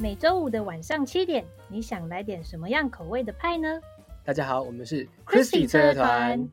[0.00, 3.68] 每周五的晚上七点，你想来点什么样口味的派呢？
[4.24, 6.48] 大家好，我们是 Christy 车乐团。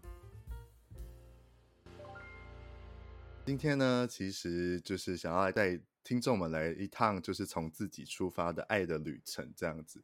[3.46, 10.03] 今天呢，其实就是想要带听众们来一趟，就是从自己出发的爱的旅程这样子。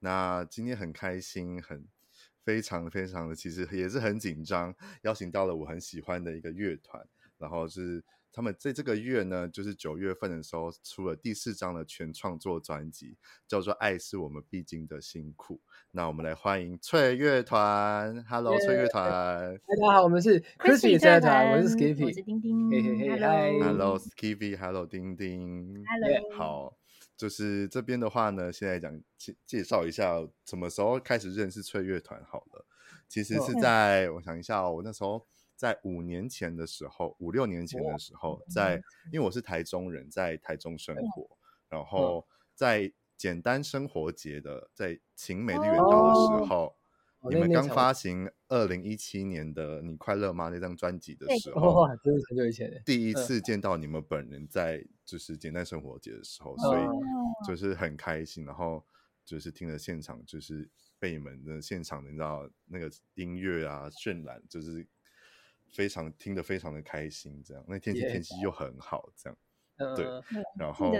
[0.00, 1.86] 那今天很开心，很
[2.42, 7.06] 非常非常的，其实也是很紧张，邀请到了我很喜欢的一个乐团，
[7.38, 8.02] 然后是。
[8.32, 13.16] 他们在这个月呢，就是九月份的时候出了第四张的全创作专辑，
[13.48, 15.56] 叫做《爱是我们必经的辛苦》。
[15.90, 26.76] 那我们来欢迎翠乐团，Hello，翠乐团，大家好，我们是 Crispy 翠乐团，我是 Skippy，我是丁丁，嘿嘿嘿，Hello，Skippy，Hello，丁丁，Hello，好，
[27.16, 32.64] 就是这边的话呢，现在讲介介绍一下什么时候开始认识翠乐团好了。
[33.08, 35.26] 其实是在、哦、我想一下哦，我那时候。
[35.60, 38.82] 在五年前的时候，五六年前的时候，在
[39.12, 41.36] 因为我是台中人，在台中生活，
[41.68, 46.74] 然后在简单生活节的在晴美丽园道的时候，
[47.28, 56.82] 你们刚发行二零一七年的《你快乐吗》那张专辑的时候，真的很久以前，第一次见到你们本人，在就是简单生活节的时候，所以
[57.46, 58.82] 就是很开心，然后
[59.26, 60.66] 就是听了现场，就是
[60.98, 64.88] 被你们的现场，你知道那个音乐啊渲染，就是。
[65.70, 69.38] 非常听得非常的开心，这样那天气天气又很好，这样、
[69.78, 69.96] yeah.
[69.96, 70.22] 对，uh,
[70.58, 70.92] 然后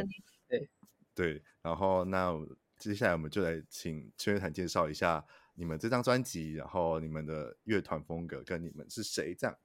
[0.48, 0.68] 对
[1.14, 2.32] 对，然后那
[2.78, 9.56] 接下来我们就来请脆乐团介绍一下你们这张专辑，然后你们的乐团风格跟你们是谁这样。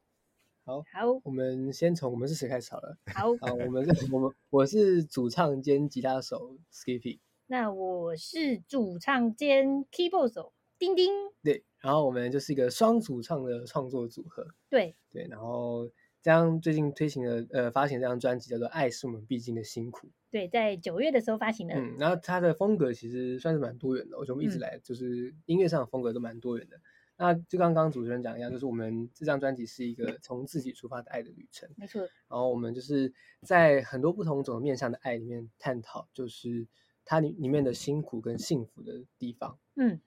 [0.66, 2.98] 好，好，我们先从我们是谁开始好了。
[3.14, 11.12] 好， 啊，我们是我们我是主唱兼吉他手 Skippy，那我是主唱兼 Keyboard 手丁丁，
[11.44, 11.64] 对。
[11.80, 15.28] 然后我们就是一个双主唱的创作组合，对对。
[15.30, 15.88] 然后
[16.22, 21.76] 这样最近推行的呃发行这张专辑叫做《爱是我们必经的辛苦》，对，在九月的时候发行的。
[21.76, 26.78] 嗯，然后它的风格其实算是蛮多元的，我觉得我们一直来就是音乐上的风格都蛮多元的。
[26.78, 26.82] 嗯、
[27.18, 32.02] 那就刚刚主持人讲一样，就是我们这张专辑是一个从自己出发的爱的旅程，没错。
[32.02, 33.14] 然后我们就是
[33.44, 36.68] 在很多不同种面向的爱里面探讨，就是
[37.06, 39.60] 它里里面的辛苦跟幸福的地方。
[39.76, 40.02] 嗯，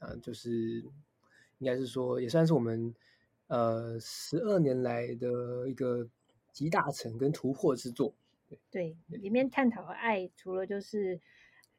[0.00, 0.84] 对，啊，就是。
[1.58, 2.94] 应该是说，也算是我们
[3.46, 6.06] 呃十二年来的一个
[6.52, 8.14] 集大成跟突破之作。
[8.46, 11.18] 对，对，里面探讨的爱，除了就是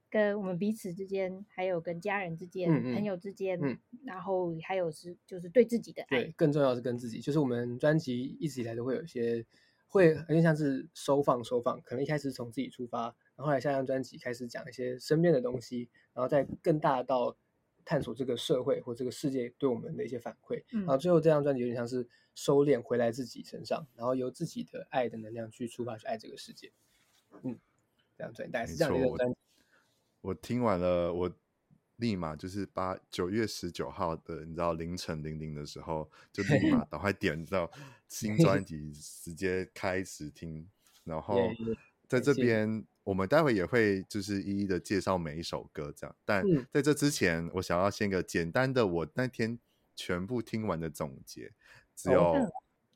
[0.09, 6.23] 跟我们彼此之间，还有跟家人之间、嗯嗯、朋友之间、嗯，然后还有是就是对自己的爱。
[6.23, 7.19] 对，更重要是跟自己。
[7.19, 9.45] 就是我们专辑一直以来都会有一些，
[9.88, 17.38] 会有点像是收放收放，可能一开始从自己出发，然后后来下张专辑开始讲一些身边的东西，然后再更大到。
[17.87, 22.05] 探索这个社会或这个世界对我们的一些反馈，嗯，然后最后这张专辑有点像是
[22.35, 26.69] 收敛回来自己身上，然后由自己的爱的能量去出发去爱这个世界。
[27.43, 27.57] 嗯，
[28.17, 29.37] 这样专辑大概是这样的一个专辑。
[30.19, 31.31] 我听完了，我
[31.95, 37.71] 立马就是八九月十九号的，你知道凌晨零零的时候，就立马 赶快点，到
[38.09, 40.69] 新专辑直接开始听，
[41.05, 41.39] 然后
[42.07, 42.85] 在这边。
[43.07, 46.13] 我们待会也会就是一一的介绍每一首歌，这样。
[46.25, 49.57] 但在这之前，嗯、我想要先个简单的我那天
[49.95, 51.50] 全部听完的总结，
[51.96, 52.34] 只有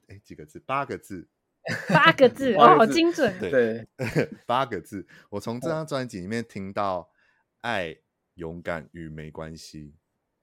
[0.09, 1.29] 哎、哦、几个字，八个字，
[1.87, 3.87] 八个字，哦，好精准，对，
[4.45, 5.07] 八个字。
[5.29, 7.09] 我从这张专辑里面听到
[7.61, 7.95] 爱、
[8.33, 9.95] 勇敢与没关系。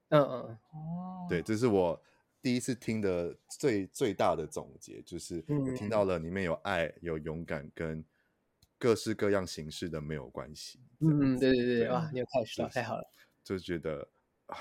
[0.09, 2.03] 嗯嗯，哦，对，这是我
[2.41, 8.03] 第一次听的最最大的总结，就是我听到了里面有爱、有勇敢跟。
[8.79, 10.79] 各式各样形式的没有关系。
[11.01, 13.05] 嗯，对对对，对哇，你有太爽，太好了。
[13.43, 14.09] 就觉得
[14.47, 14.57] 啊，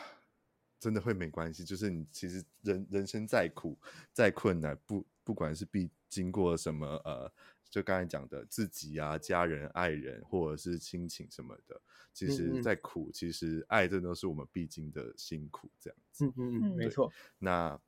[0.80, 1.64] 真的会没关系。
[1.64, 3.78] 就是你其实人人生再苦
[4.12, 7.32] 再困难，不不管是必经过什么呃，
[7.70, 11.80] 就刚才讲的自己啊、家人、爱人或者是亲情什么的，
[12.14, 16.26] 其实再苦，嗯嗯其实爱这都是我们必经的辛苦，这样子。
[16.26, 17.12] 嗯嗯嗯，没错。
[17.40, 17.80] 那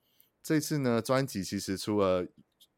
[0.43, 2.27] 这次呢，专辑其实除了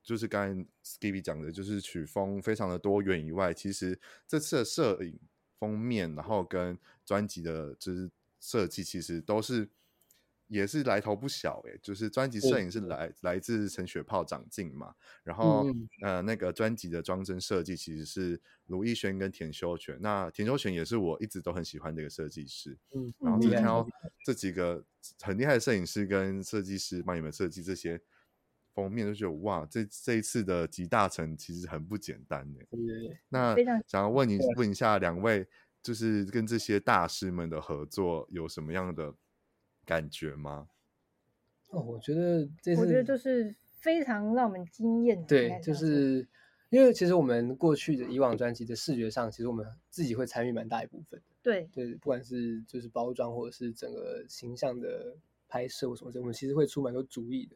[0.03, 5.19] 就是刚才 Skippy 讲的，就是曲风非常的多元以外，其实这次的摄影
[5.59, 8.09] 封面，然后跟专辑的就是
[8.39, 9.69] 设计，其实都是
[10.47, 11.79] 也是来头不小诶。
[11.83, 23.87] 就是专辑摄影是来、嗯、来自陈雪炮长进嘛，然后、嗯、呃那个专辑的装帧设计其实是卢艺轩跟田修全，那田修全也是我一直都很喜欢的一个设计师，嗯，然后就挑
[24.25, 24.83] 这几个
[25.21, 28.01] 很厉害的摄影师跟设计师帮你们设计这些。
[28.73, 32.59] 封面就觉得哇，这这一次的集大成其实很不简单呢。
[33.29, 33.55] 那
[33.87, 35.47] 想要问你问一下两位，
[35.83, 39.13] 就是跟这些大师们的合作有什么样的
[39.85, 40.67] 感觉吗？
[41.69, 45.25] 哦，我觉得这次我觉得就是非常让我们惊艳。
[45.25, 46.27] 对，就是
[46.69, 51.25] 因为其实我们过去的以往专辑的视觉上，其实我们自己会参与蛮大一部分的。
[51.41, 55.15] 对对，不管是就是包装或者是整个形象的
[55.47, 57.55] 拍摄或什么，我们其实会出蛮多主意的。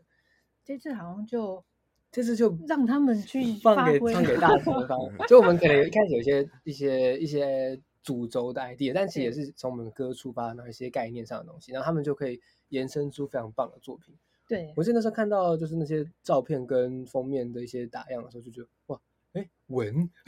[0.66, 1.64] 这次好像就
[2.12, 4.88] 这次就让他们去放给放给 大家放，
[5.30, 14.16] 就我们可能一开始有一些一些一些主轴的 idea，但其实也是从我们歌出发，然后一些概念上的东西，然后他们就可以延伸出非常棒的作品。
[14.48, 19.00] 对，我记得那时候看到就是那些照片跟封面的一些打样的时候，就觉得哇，
[19.36, 20.10] 哎，文，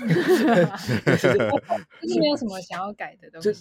[2.02, 3.52] 就是没有什么想要改的东西，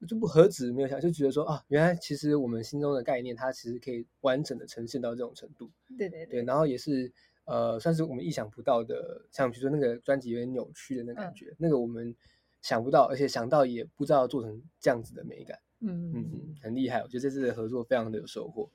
[0.00, 5.70] 就就不何止没有想，就觉得说啊，原来其实我们心中的概念，它其实可以完整的呈现到这种程度。
[5.96, 7.12] 对对对，然后也是
[7.44, 12.14] 呃，算是我们意想不到的，像比如说那个专辑有点扭曲的那感觉，嗯、那个我们
[12.60, 15.58] 想不到，而且想到也不知道做成这样子的美感。
[15.84, 18.70] 嗯嗯嗯，很厉害，我觉得这次的合作非常的有收获。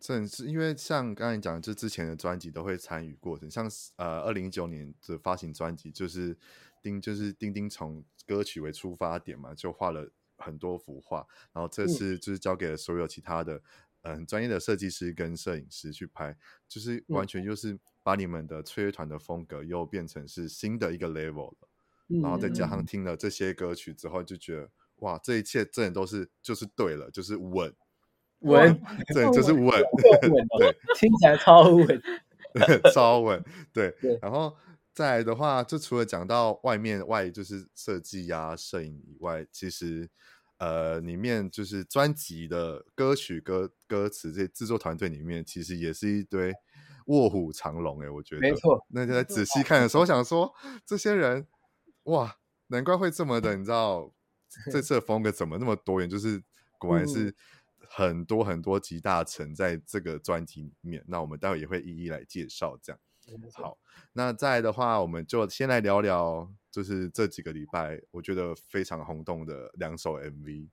[0.00, 6.34] 正是因为像刚才讲，就之前的专辑都会参与过程，像呃二零一九年的发行专辑，就是
[6.82, 13.62] 丁就是丁丁从歌曲为出发点嘛，就画了很多幅画，然后这次就是交给了所有其他的
[14.00, 16.34] 嗯专业的设计师跟摄影师去拍，
[16.66, 21.68] 就是完全就是把你们的吹乐团的风格又变成是新的一个 level 了，
[22.22, 24.70] 然后再加上听了这些歌曲之后，就觉得
[25.00, 27.70] 哇，这一切真的都是就是对了，就是稳。
[28.40, 28.80] 稳，
[29.14, 29.70] 对，就是稳，
[30.58, 33.42] 对，听起来超稳，对， 超稳，
[33.72, 33.94] 对。
[34.22, 34.56] 然后
[34.94, 40.08] 再来的话，就除了讲到外面外就是设计呀、摄影以外，其实
[40.58, 46.52] 呃，里面就是专辑的歌曲歌歌词这些制作团队里面，其实也是一堆
[47.06, 48.84] 卧虎藏龙哎，我觉得没错。
[48.88, 50.52] 那在仔细看的时候，想说
[50.86, 51.46] 这些人
[52.04, 52.36] 哇，
[52.68, 54.12] 难怪会这么的，你知道
[54.72, 56.08] 这次的风格怎么那么多元？
[56.08, 56.42] 就是
[56.78, 57.34] 果然是。
[57.92, 62.78] 很多很多集大成在这个专辑里面，那我们待会也会一一来介绍。
[62.80, 63.00] 这样，
[63.52, 63.76] 好，
[64.12, 70.68] 那再来的话，我们就先来聊聊，就是这几个礼拜我觉得非常轰动的两首 MV，、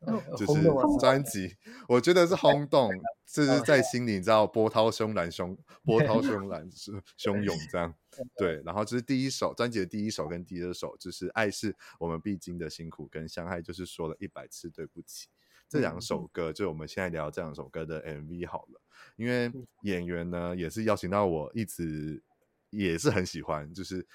[0.00, 1.56] 哦、就是专辑，
[1.88, 2.90] 我觉得是轰动，
[3.26, 7.94] 就是在心里你知道波涛汹澜，汹波涛汹澜是 汹涌这样，
[8.36, 15.28] 对，然后这是第一首专辑的第一首跟第二首，就是爱是我们必经的辛苦，跟相爱就是说了一百次对不起。
[15.68, 18.80] 这两首歌，就我们现在聊这两首歌的 MV 好了，
[19.16, 22.22] 因为演员呢也是邀请到我一直
[22.70, 24.06] 也是很喜欢，就是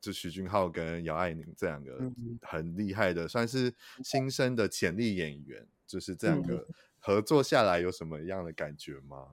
[0.00, 2.10] 就徐俊浩跟姚爱宁这两个
[2.40, 6.66] 很厉害的，算是新生的潜力演员，就是这两个
[6.98, 9.28] 合作下来有什么样的感觉吗？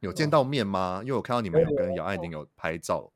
[0.00, 1.00] 有见到面吗？
[1.02, 3.12] 因为我看到你们有跟姚爱宁有拍照，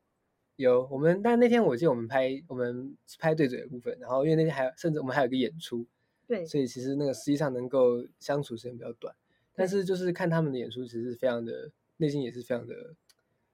[0.55, 5.87] 有我们，但那天我记得我们拍我们拍对嘴的部分，然后因为那天还有甚至我们还有一个演出。
[6.29, 9.15] 对，所以其实那个实际上能够相处时间比较短，
[9.55, 12.93] 但是就是看他们的演出，其实非常的内心也是非常的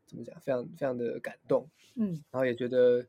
[0.05, 3.05] 怎么讲，非常非常的感动，嗯，然后也觉得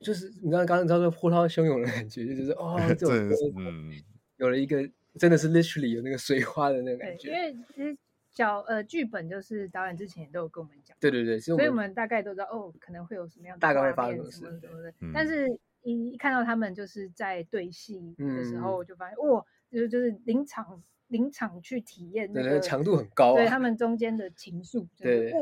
[0.00, 3.14] 就是你知道刚刚你知道说波涛汹涌的感觉，就觉得 哦，这种
[3.58, 3.92] 嗯，
[4.38, 4.88] 有了一个
[5.18, 7.98] 真的是 literally 有那个水花的那个感觉，因为其实
[8.30, 14.94] 小呃剧本就是导演之前都有跟我们讲，对对对，所以我们大概都知道哦，可能会有什么样的大概会发生什么事，对不对？
[15.12, 15.46] 但是。
[15.82, 25.32] 一一看到他们就是在对戏的时候，我就发现哇，就是就是临场临场去体验那个强度很高，对他们中间的情愫，对，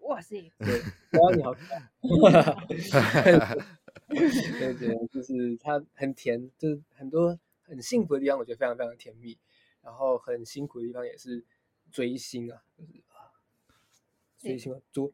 [0.00, 0.82] 哇塞，对，
[1.18, 1.54] 哇，你好，
[4.08, 9.38] 对对，就是他很甜，就是很多很幸福的地方，我觉得非常非常甜蜜，
[9.80, 11.42] 然后很辛苦的地方也是
[11.90, 13.32] 追星啊，就是啊，
[14.38, 15.12] 追星啊，揪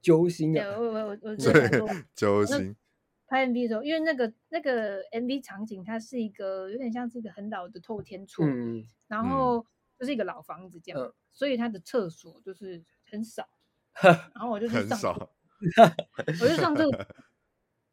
[0.00, 1.82] 揪心啊，我我我我对，
[2.14, 2.74] 揪心。
[3.30, 9.64] 拍 MV 的时候，因为那个那个 MV 场景，它是一个有点像是一个很老的透天厝，嗯、然后
[9.96, 13.48] 就是一个老房子这样，嗯、所以它的厕所就是很少。
[14.02, 15.14] 然后我就去上，
[16.26, 17.06] 我就上厕所，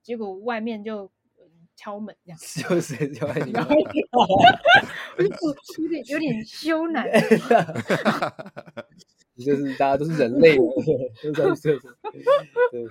[0.02, 1.12] 结果外面就
[1.76, 3.38] 敲门这样， 就是敲门，
[5.20, 7.04] 有点有点羞赧，
[9.38, 11.92] 就是大家都是人类，都在厕所，
[12.72, 12.88] 对。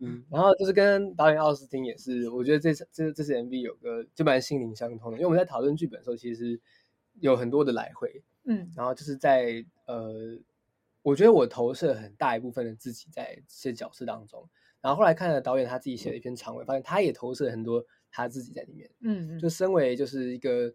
[0.00, 6.60] 嗯，然后就是跟导演奥斯汀也是，我觉得这次这这次 MV 有个就蛮心灵相通的，因为我们在讨论剧本的时候，其实
[7.20, 10.38] 有很多的来回，嗯，然后就是在呃，
[11.02, 14.48] 我觉得我投射很大一部分的自己在这些角色当中，
[14.80, 19.36] 然后后来看了导演他自己写的一篇长文，发现他也投射很多他自己在里面，嗯。
[19.36, 20.72] 嗯，就身为就是一个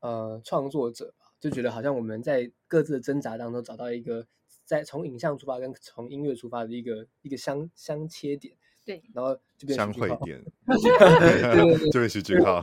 [0.00, 4.26] 呃创作者吧，就觉得好像我们在各自的挣扎当中找到一个。
[4.64, 8.54] 在从影像出发跟从音乐出发的一个一个相相切点，
[8.84, 12.62] 对，然后就变成相会点，对对对， 就是句号，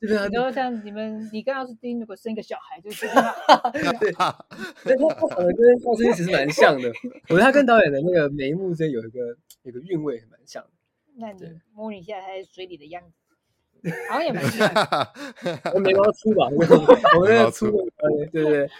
[0.00, 4.44] 就是然后像你们，你跟奥斯汀如果生一个小孩，就是对，对，他
[4.84, 4.98] 跟
[5.86, 6.88] 奥斯汀其实蛮像的，
[7.28, 10.70] 我觉得他跟导演的那个眉目之间有一个有个韵味，蛮像的，
[11.16, 13.16] 那你模拟一下他在水里的样子。
[14.08, 14.72] 好像也蛮像，
[15.74, 16.48] 我眉毛粗吧，
[17.18, 18.70] 我眉毛粗，对对对，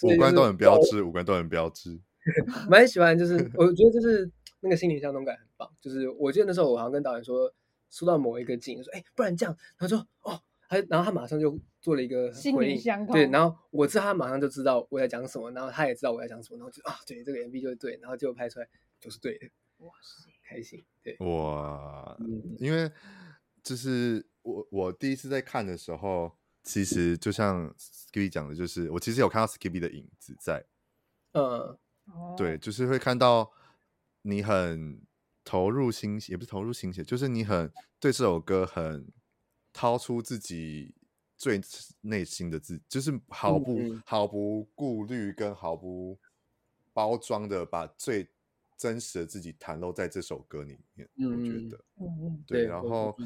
[0.00, 2.00] 五官都很标志，五官都很标致，
[2.68, 4.30] 蛮喜欢，就是我觉得就是
[4.60, 7.52] 那个心灵相通感很棒，就是我记得那时候我好像跟导演说，
[7.90, 13.06] 说到某一个景，说哎，不然这样，他说哦，他然后他马上就做了一个心灵相。
[13.06, 18.68] 通，对，然后我知道他马上就知道我在讲什么，然后他也知道我在讲什么，然后就啊，对，这个 MV 就是对，然后结果拍出来
[19.00, 19.46] 就是对的，
[19.78, 22.90] 哇塞，开心，对，哇，嗯，因为
[23.62, 24.26] 就是。
[24.46, 26.30] 我我第一次在看的时候，
[26.62, 30.64] 其实就像 Skippy 讲的，就是我其实有看到 Skippy 的影子在，
[32.06, 33.52] 呃，对，就是会看到
[34.22, 35.00] 你很
[35.44, 37.70] 投入心血，也不是投入心血，就是你很
[38.00, 39.12] 对这首歌很
[39.72, 40.94] 掏出自己
[41.36, 41.60] 最
[42.00, 46.18] 内心的自，就是毫不、嗯、毫不顾虑跟毫不
[46.92, 48.28] 包装的把最
[48.76, 51.08] 真实的自己袒露在这首歌里面。
[51.16, 53.16] 嗯、我觉得，嗯对，然后。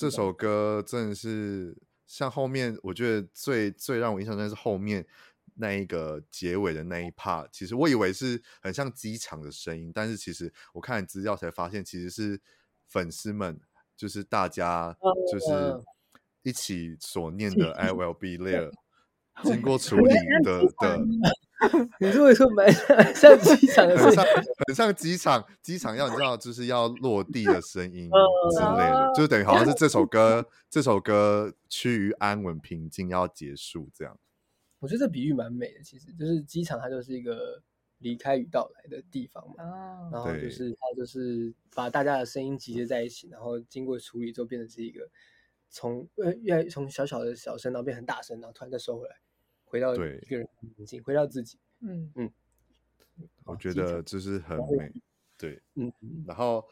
[0.00, 5.04] 这首歌真的是像后面，我觉得最最让我印象深的是后面
[5.58, 7.48] 那一个结尾的那一 part。
[7.52, 12.40] 其实我以为是很像机场的声音，但是其实我看资料才发现，其实是
[12.88, 13.60] 粉丝们，
[13.96, 14.96] 就是大家
[15.30, 15.82] 就是
[16.42, 18.70] 一起所念的 “I will be there”，
[19.44, 21.00] 经过处理的的。
[21.98, 24.24] 你是会说蛮 像像机场的声音，很像
[24.68, 28.08] 很像机场机场要你知道就是要落地的声音
[28.56, 34.16] 之类的，就等于好像是这首歌这首歌趋于安稳平静要结束这样。
[34.78, 37.62] 我觉得这比喻蛮美的，其实就是机场它就是一个
[37.98, 45.08] 离开与到来的地方嘛，然后就是它就是把大家的声音集结在一起，然后经过处理之后变成是一个
[45.68, 49.16] 从呃越从小小的小声然后变很大声，然后突然再收回来。
[49.64, 51.58] 回到一个人平静，回到自己。
[51.80, 52.32] 嗯嗯，
[53.44, 54.90] 我觉得就是很美。
[55.36, 55.92] 对，嗯，
[56.26, 56.66] 然后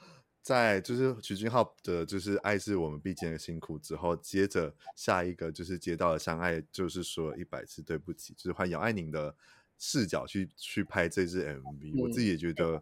[0.46, 9.34] 在就是徐俊浩的，就是爱是我们必经的辛苦之后，接着下一个就是接到了相爱，就是说了一百次对不起，就是换杨爱宁的
[9.76, 11.98] 视角去去拍这支 MV，嗯。
[11.98, 12.80] 我自己也觉得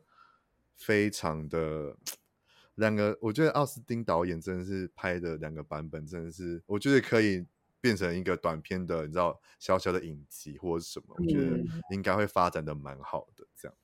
[0.76, 1.96] 非常的
[2.74, 7.46] 两个，我觉得奥斯汀导演真的是拍的两个版本，真的是我觉得可以。
[7.80, 13.46] 变成一个短片的，你知道小小的影集或者是什么，我觉得应该会发展的蛮好的。
[13.54, 13.76] 这样，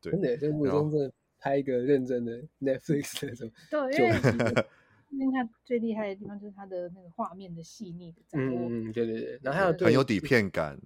[0.00, 1.12] 对，真的，就真的
[1.44, 3.50] 拍一个认真的 Netflix 那种。
[3.70, 4.66] 对，因为
[5.12, 8.68] 因为他最厉害的地方就是他的那个画面的细腻的掌握。
[8.70, 9.38] 嗯，对对对。
[9.42, 10.80] 然后还有很有底片感。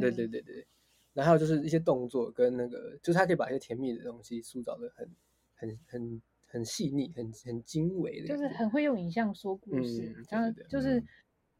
[0.00, 0.66] 对对对对。
[1.12, 5.10] 然后还有就是一些动作跟那个，就是他可以把一些甜蜜的东西塑造的很
[5.54, 10.16] 很很很细腻，很很精微的，就是很会用影像说故事。
[10.30, 11.04] 然后就是。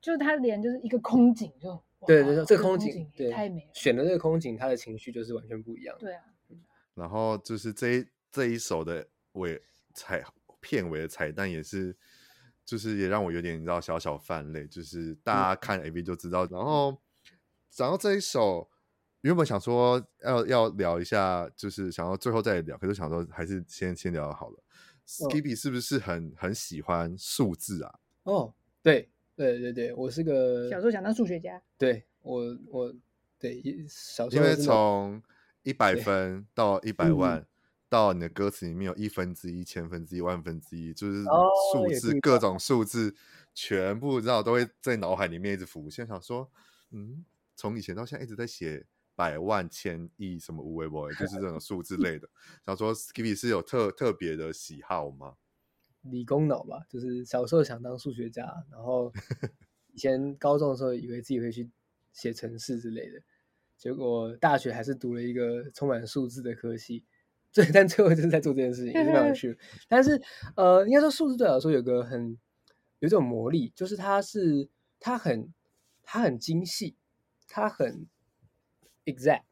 [0.01, 5.95] 就是他连就是一个空景就对对对，这个空景对太美了，选的这个空景，他的情绪就是完全不一样。
[5.99, 6.25] 对啊，
[6.95, 9.61] 然后就是这一这一首的尾
[9.95, 10.25] 彩
[10.61, 11.97] 片尾的彩蛋也是，
[12.65, 16.47] 就是也让我有点你知道小小泛泪，就是大家看 AV 就知道。
[16.47, 16.97] 然后
[17.77, 18.71] 然后这一首
[19.23, 24.63] 原本想说要要聊一下，就是想要最后再聊，可是想说还是先先聊好了。
[25.07, 27.99] Skippy 是不是很很喜欢数字啊？
[28.25, 29.09] 哦，对。
[29.37, 31.59] 对对对，我是个小时候想当数学家。
[31.79, 32.95] 对我我
[33.39, 35.23] 对小时候因为从
[35.63, 37.43] 一百分到一百万，
[37.91, 43.15] 到你的歌词里面有一分之一、千分之一、万分之一，就是数字、哦、各种数字，
[43.53, 46.07] 全部知道都会在脑海里面一直浮现。
[46.07, 46.51] 想说，
[46.93, 47.25] 嗯，
[47.57, 52.31] 从以前到现在一直在写百万、千亿什么无为 boy，就是这种 数字类的。
[52.65, 55.35] 想说，Skippy 是有特特别的喜好吗？
[56.03, 59.13] 理工脑吧，就是小时候想当数学家，然后
[59.93, 61.69] 以前高中的时候以为自己会去
[62.13, 63.21] 写程式之类的，
[63.77, 67.05] 结果大学还是读了一个充满数字的科系，
[67.53, 69.59] 最但最后就是在做这件事情，也是蛮有趣的。
[69.89, 70.21] 但是
[70.57, 72.39] 呃，应该说数字对我来说有个很
[73.01, 75.53] 有一种魔力，就是它是它很
[76.03, 76.97] 它很精细，
[77.49, 78.07] 它很
[79.05, 79.43] exact。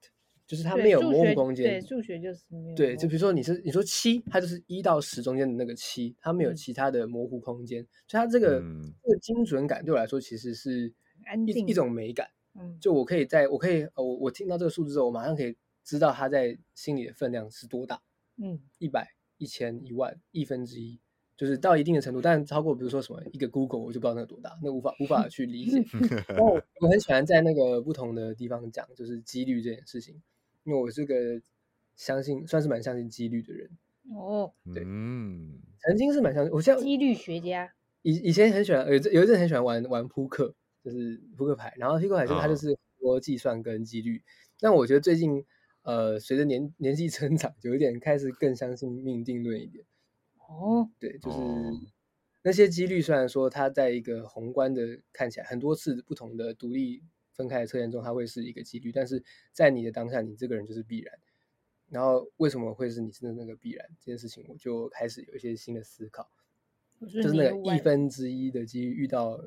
[0.46, 2.74] 就是它没有模糊空间，对，数学就是没有。
[2.74, 10.90] 对，就比如说你是你说七，它就是一到十中间的那个七，它没有其他的模糊空间，嗯、所以它这个、嗯、这个精准感对我来说其实是
[11.46, 12.26] 一一种美感。
[12.58, 15.54] 嗯，就我可以在我可以我我听到这个数字之后，我马上可以
[15.88, 18.02] 知道他在心里的分量是多大。
[18.36, 21.00] 嗯，一百、一千、一万、亿分之一，
[21.34, 25.82] 就是到一定的程度，但超过比如说什么一个 Google，我就不知道那个多大，那无法无法去理解。
[26.28, 30.20] 然后我很喜欢在那个不同的地方讲，就是几率这件事情。
[30.64, 31.40] 因为我是个
[31.96, 33.70] 相信，算是蛮相信几率的人
[34.14, 34.52] 哦。
[34.74, 37.72] 对，嗯，曾经是蛮相信，我像几率学家。
[38.02, 40.54] 以以前很喜欢，有有一阵很喜欢玩玩扑克，
[40.84, 41.72] 就是扑克牌。
[41.78, 44.22] 然后扑克牌就它就是很多计算跟几率。
[44.60, 45.44] 但我觉得最近，
[45.88, 49.82] 呃，随着年年纪成长，有一点开始更相信命定论一点。
[50.36, 51.38] 哦，对，就是
[52.42, 57.02] 那些几率，虽然说它在一个宏观的看起来很多次不同的独立
[57.32, 61.18] 分开的测验中，它会是一个几率，但是在你的当下，你这个人就是必然。
[61.88, 66.30] 然后为什么会是你是那个必然这件事情，我就开始有一些新的思考，
[67.08, 69.42] 是就是那个亿分之一的机遇遇到，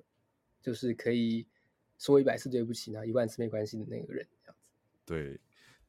[0.60, 1.46] 就是可以
[2.00, 4.66] 说一百次对不起，然后一万次没关系的那个人，这样子。
[5.06, 5.40] 对。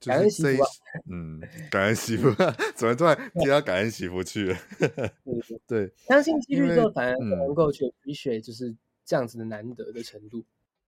[0.02, 0.68] 就是、感恩媳妇、啊，
[1.08, 1.40] 嗯，
[1.70, 2.28] 感恩媳妇，
[2.74, 4.58] 怎么突然提到感恩媳妇去了？
[4.80, 10.44] 对， 对，相信几率之后，反而能够去理解，就是这样子的难得的程度。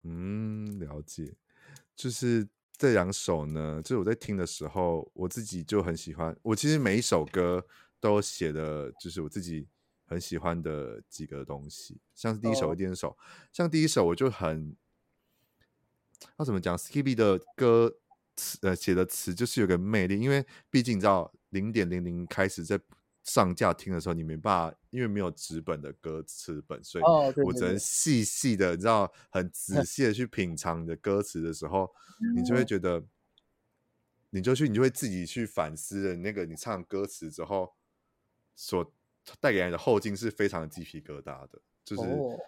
[0.05, 1.35] 嗯，了解。
[1.97, 6.37] 就是这两首呢，就是我在听的时候，我自己就很喜欢。
[6.43, 7.67] 我其实每一首歌
[7.99, 9.67] 都写的，就是我自己
[10.07, 12.01] 很喜欢的几个东西。
[12.15, 13.17] 像是第一首和第二首，哦、
[13.53, 14.77] 像第一首我就很，
[16.39, 17.97] 要怎么讲？Skippy 的歌。
[18.37, 22.81] 词呃写的词就是有个魅力，因为毕竟你知道零点零零开始在
[23.25, 27.05] 上架听的时候，你没办法，因为没有纸本的歌词本，所以
[27.45, 31.89] 我只能细细的，你知道很 仔细的去品尝你的歌词的时候，
[32.35, 33.05] 你就会觉得，
[34.31, 37.75] 你就去，你就会自己去反思的那个你唱歌词之后
[38.57, 38.93] 所
[39.39, 42.03] 带给人的后劲是非常鸡皮疙瘩的，就是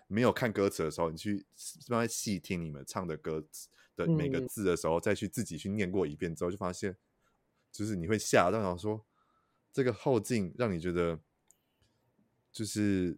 [0.08, 1.46] 没有看歌词的时候，你去
[1.88, 3.68] 慢慢细听你们唱的歌词。
[3.96, 6.96] 的每个字的时候，再去自己去念过一遍之后，就发现，
[7.70, 9.04] 就是你会吓到，然后说
[9.72, 11.18] 这个后劲让你觉得
[12.52, 13.16] 就是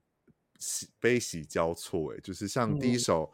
[0.59, 3.33] 喜悲喜交错，哎，就是像第一首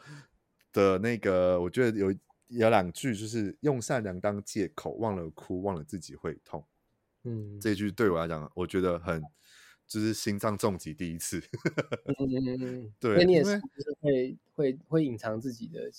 [0.72, 2.14] 的那个，我觉得有
[2.48, 6.64] 有两句，就是用善良当借口，忘了哭，忘了自己会痛。
[7.24, 9.22] 嗯，这句对我来讲，我觉得很
[9.86, 11.40] 就是心脏重击第一次。
[12.98, 13.60] 对，那你也是
[14.00, 15.90] 会会会隐藏自己的。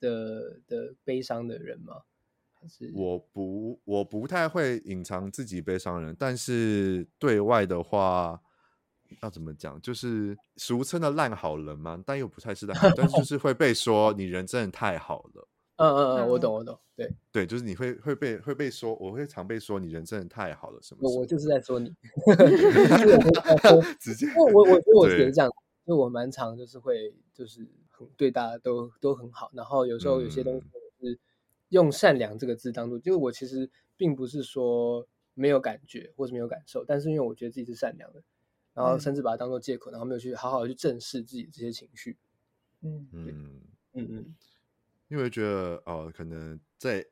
[0.00, 2.02] 的的悲伤的人吗？
[2.60, 8.40] 还是我不我不太会隐藏自己悲伤人，但是对外的话
[9.22, 9.80] 要怎么讲？
[9.80, 15.48] 就是俗称的烂好人嘛，但又不太是烂好人，但是就 是会被说你人真的太好了。
[15.76, 21.14] 嗯嗯嗯，我懂我懂，对对，就是你会会被会被说，我会常被说你人真的太好了什么，什么？
[21.14, 21.94] 我我就是在说你，
[24.00, 25.48] 直接我我我觉得我觉得这样，
[25.84, 27.64] 因为我蛮常就是会就是。
[28.16, 30.66] 对大家都都很好，然后有时候有些东西
[31.00, 31.18] 是
[31.70, 38.22] 用善良这个字当做，就、是、我其实并不是说没有感觉或者没有感受，但是因为我觉得自己是善良的，
[38.74, 42.16] 然后甚至把它当做借口，然后没有去好好的去正视自己这些情绪。
[42.82, 43.08] 嗯。
[43.12, 44.34] 嗯嗯嗯，
[45.08, 47.04] 因为觉得哦，可能在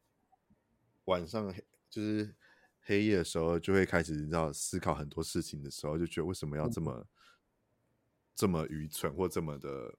[1.07, 1.53] 晚上
[1.90, 2.35] 就是
[2.83, 7.07] 黑夜的时候，就会开始你知道思考很多事情的时候，就觉得为什么要这么。
[8.37, 9.94] 嗯这么愚蠢或这么的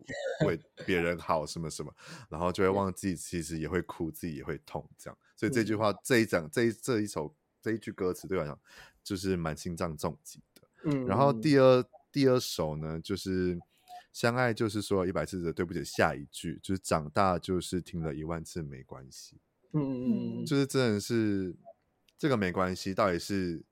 [0.45, 1.91] 为别人好什么什么，
[2.30, 5.17] 然后就会忘记其实也会哭，自己也会痛，这样。
[5.36, 8.60] 所以这句话这一整这一这一首这一句歌词对我来讲
[9.04, 10.62] 就是蛮心脏重击的。
[10.84, 13.60] 嗯，然后第二第二首呢，就是
[14.13, 19.39] 相爱就是说一百次的对不起，下一句就是长大就是听了一万次没关系。
[19.73, 21.56] 嗯嗯嗯，就是真的是
[22.19, 23.63] 这个没关系，到底是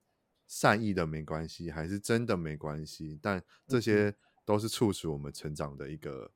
[0.48, 3.20] 善意的没关系，还是真的没关系？
[3.22, 4.16] 但这些。
[4.46, 6.32] 都是促使我们成长的一个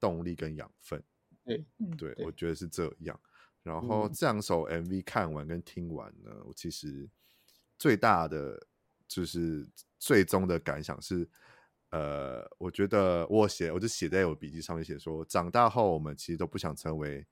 [0.00, 1.02] 动力跟养分，
[1.44, 1.64] 对，
[1.96, 3.18] 对，我觉得是这样。
[3.62, 7.08] 然后这两首 MV 看完跟听完呢，我其实
[7.78, 8.60] 最大的
[9.06, 9.64] 就是
[10.00, 11.28] 最终的感想是，
[11.90, 17.24] 呃，我觉得我写，我就写在我笔记上面写说，长大后我们其实都不想成为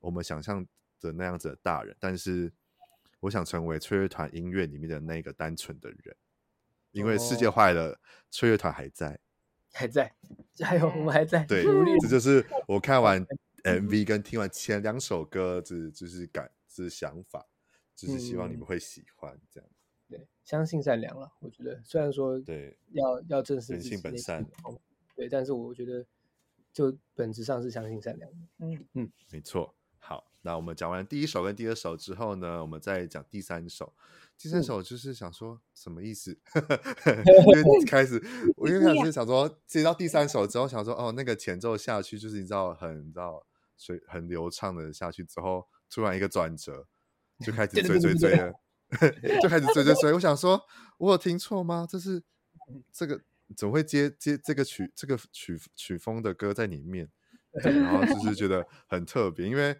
[0.00, 0.66] 我们想象
[0.98, 2.52] 的那样子的大人，但是
[3.20, 6.16] 我想成为吹乐团音乐里面的那个单纯的人，
[6.90, 8.00] 因为世界坏了，
[8.32, 9.20] 吹乐团还在。
[9.72, 10.14] 还在，
[10.54, 10.86] 加油！
[10.86, 11.44] 我们还在。
[11.44, 11.64] 对，
[12.00, 13.24] 这就是我看完
[13.64, 17.46] MV 跟听完前两首歌，这就是感，这是想法，
[17.94, 19.70] 就是希望你们会喜欢这样。
[20.08, 21.32] 对，相信善良了。
[21.40, 24.44] 我觉得，虽然说对，要要正视人性本善，
[25.16, 26.04] 对，但是我觉得，
[26.72, 28.38] 就本质上是相信善良的。
[28.58, 29.74] 嗯嗯，没错。
[30.04, 33.94] 好，那我们讲完第一首跟第二首之后呢，我们再讲第三首。
[34.36, 36.32] 第三首就是想说什么意思？
[36.56, 38.20] 因 为 开始，
[38.56, 46.88] 我一开始想说接到第三首之后，想说哦，那个前奏下去就是你知道很你知道水很流畅的下去之后，突然一个转折，
[47.38, 48.52] 就开始追追追了，
[49.40, 50.12] 就开始追追追。
[50.14, 50.60] 我想说，
[50.98, 51.86] 我有听错吗？
[51.88, 52.20] 这是
[52.90, 53.22] 这个
[53.56, 57.08] 怎么会接接这个曲这个曲曲风的歌在里面？
[57.52, 59.76] 然后就是觉得很特别，因为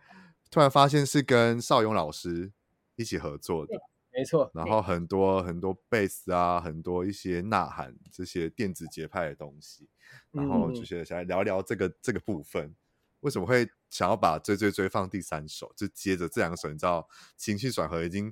[0.50, 2.52] 突然发现是跟邵勇老师
[2.96, 3.72] 一起合作的。
[4.14, 9.88] 没错，然后很多很多贝斯啊，很多一些呐喊这些电子节拍的东西，
[10.32, 12.74] 然后就是想来聊聊这个这个部分，
[13.20, 17.08] 为什么会想要把追追追放第三首，就接着这两首，你知道
[17.38, 18.30] 情绪转合已经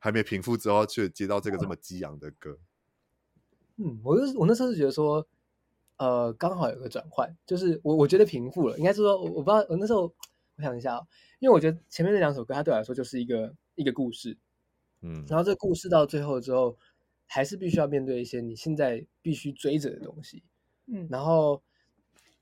[0.00, 2.58] 还没平复之后，却接到这个这么激昂的歌。
[3.76, 5.24] 嗯，我就我那时候是觉得说，
[6.00, 10.04] 呃，刚好有个转换，就是我我觉得平复了，应该是说，我我不知道，我那时候
[10.56, 10.98] 我想一下，
[11.40, 14.34] 因为我觉得前面那两首歌，它对我来说就是一个一个故事，
[15.02, 16.74] 嗯，然后这个故事到最后之后，
[17.26, 20.42] 还是必须要面对一些你现在必须追着的东西，
[20.86, 21.62] 嗯，然后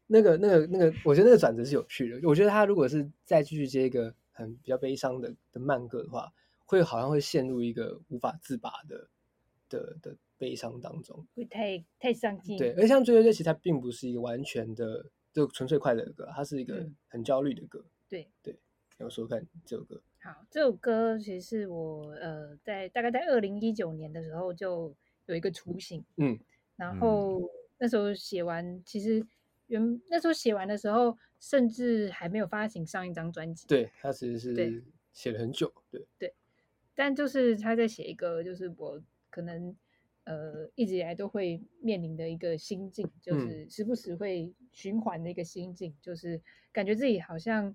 [0.06, 6.30] 那个那个那个，我觉得那个转折是有趣的，我觉得他如果是再继续接一个很比较悲伤的的慢歌的话，
[6.64, 9.08] 会好像会陷入一个无法自拔的
[9.68, 10.16] 的的。
[10.38, 17.80] 悲伤当中会太太伤心，对，而像追追追，其实它并不是一个完全的就纯粹快乐的歌，它是一个很焦虑的歌。
[17.80, 18.58] 嗯、对对，
[18.98, 20.00] 要说看这首歌。
[20.22, 24.94] 好，这首歌其实是我呃在大概在二零一九年的时候就
[25.26, 26.38] 有一个雏形，嗯，
[26.76, 27.42] 然后
[27.78, 29.26] 那时候写完，其实
[29.66, 33.66] 原那时候写完的时候，甚至还没有发行上一张专辑。
[33.66, 36.32] 对，他其实是写了很久，对对，
[36.94, 39.74] 但就是他在写一个，就是我可能。
[40.28, 46.38] 呃，一直以来都会面临的一个心境，就是时不时会循环的一个心境，嗯、就是
[46.70, 47.74] 感觉自己好像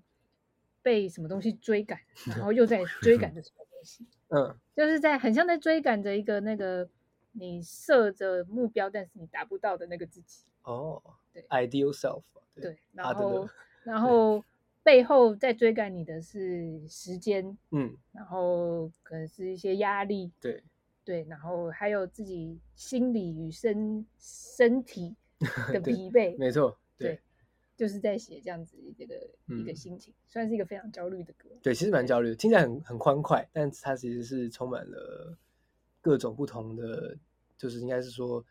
[0.80, 1.98] 被什么东西追赶，
[2.30, 4.06] 然后又在追赶着什么东西。
[4.30, 6.88] 嗯，就是在很像在追赶着一个那个
[7.32, 10.44] 你设着目标，但是你达不到的那个自己。
[10.62, 12.22] 哦，对，ideal self
[12.54, 12.62] 对。
[12.62, 13.48] 对，然后
[13.82, 14.44] 然后
[14.84, 20.62] 背后在追赶你的是时间，嗯，然后可能是一些压力，对。
[21.04, 25.14] 对，然后还有自己心理与身身体
[25.70, 27.20] 的疲惫，没错，对，
[27.76, 29.14] 就是在写这样子这个、
[29.48, 31.50] 嗯、一个心情，算是一个非常焦虑的歌。
[31.62, 35.36] 对，其实蛮焦虑的，听起来很很欢快，但它其实是充满了
[36.00, 37.14] 各种不同的，
[37.58, 38.42] 就是应该是说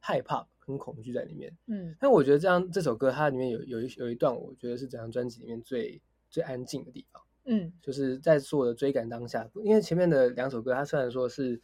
[0.00, 1.56] 害怕跟恐惧在里面。
[1.66, 7.22] 嗯，但我觉得这样这首歌它里面有有一有一段，我觉得是整张专辑里面最最安静的地方。
[7.44, 11.60] 嗯，就是在所有的追赶当下，因为前面的两首歌，它虽然说是。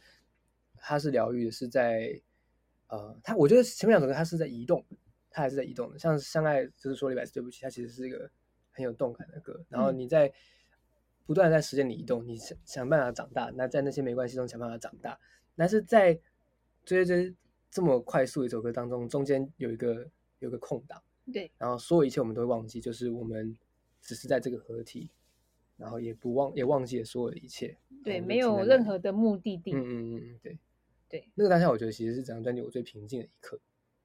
[0.89, 2.17] 它是疗愈的，是在，
[2.87, 4.81] 呃，它我觉得前面两首歌它是在移动，
[5.29, 5.99] 它还是在移动的。
[5.99, 8.31] 像相爱就是说了一百次对不起，它其实是一个
[8.71, 9.61] 很有动感的歌。
[9.67, 10.31] 然后你在
[11.25, 15.19] 不断在时间里移动，你想想办法长大，那在那些没关系中想办法长大。
[15.57, 16.17] 但是在
[16.85, 17.35] 追追
[17.69, 23.57] 这么快速一首歌当中，中间有一个有一个空档，对，然后所有一切我们都会忘记，就是我们
[24.01, 25.11] 只是在这个合体。
[25.79, 29.71] 然后也不忘也忘记了所有的一切，对，没有任何的目的地。
[29.75, 30.57] 嗯嗯嗯，对
[31.09, 33.59] 对，那个当下我觉得其实是整张专辑我最平静的一刻。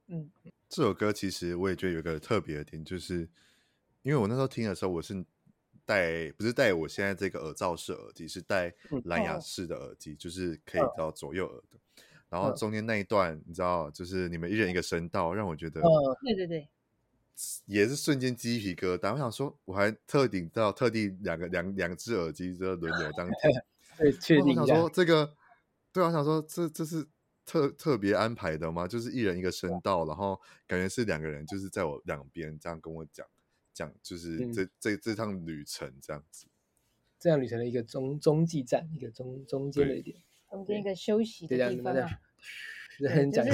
[0.08, 0.30] 嗯，
[0.68, 3.28] 这首歌其实我也觉得有一个特别的点，就是
[4.02, 5.24] 因为我那时候听的时候，我是
[5.84, 8.72] 戴不是戴我现在这个耳罩式耳机，是戴
[9.04, 11.78] 蓝牙式的耳机，嗯、就是可以到左右耳的。
[11.96, 15.86] 嗯、然后中间那一段，你知道，就是你们一人一个声道，让我觉得，嗯，
[16.24, 16.68] 对对对。
[17.66, 19.14] 也是瞬间鸡皮疙瘩。
[19.14, 23.50] 我想说，我还特地到特地两个两两只耳机就轮流这样听。
[23.96, 24.60] 对，确定。
[24.60, 25.34] 我想说这个，
[25.92, 27.06] 对啊，我想说这这是
[27.44, 28.88] 特特别安排的吗？
[28.88, 33.26] 就是一人一个声道，然后感觉是两个人，就是在我两边这样跟我讲
[33.74, 36.46] 讲，就是这、嗯、这这趟旅程这样子。
[37.18, 40.16] 这样旅程的一个中中继站，一个中中间的一点，
[40.50, 42.08] 中间一个休息的地方啊。
[43.08, 43.52] 很讲究。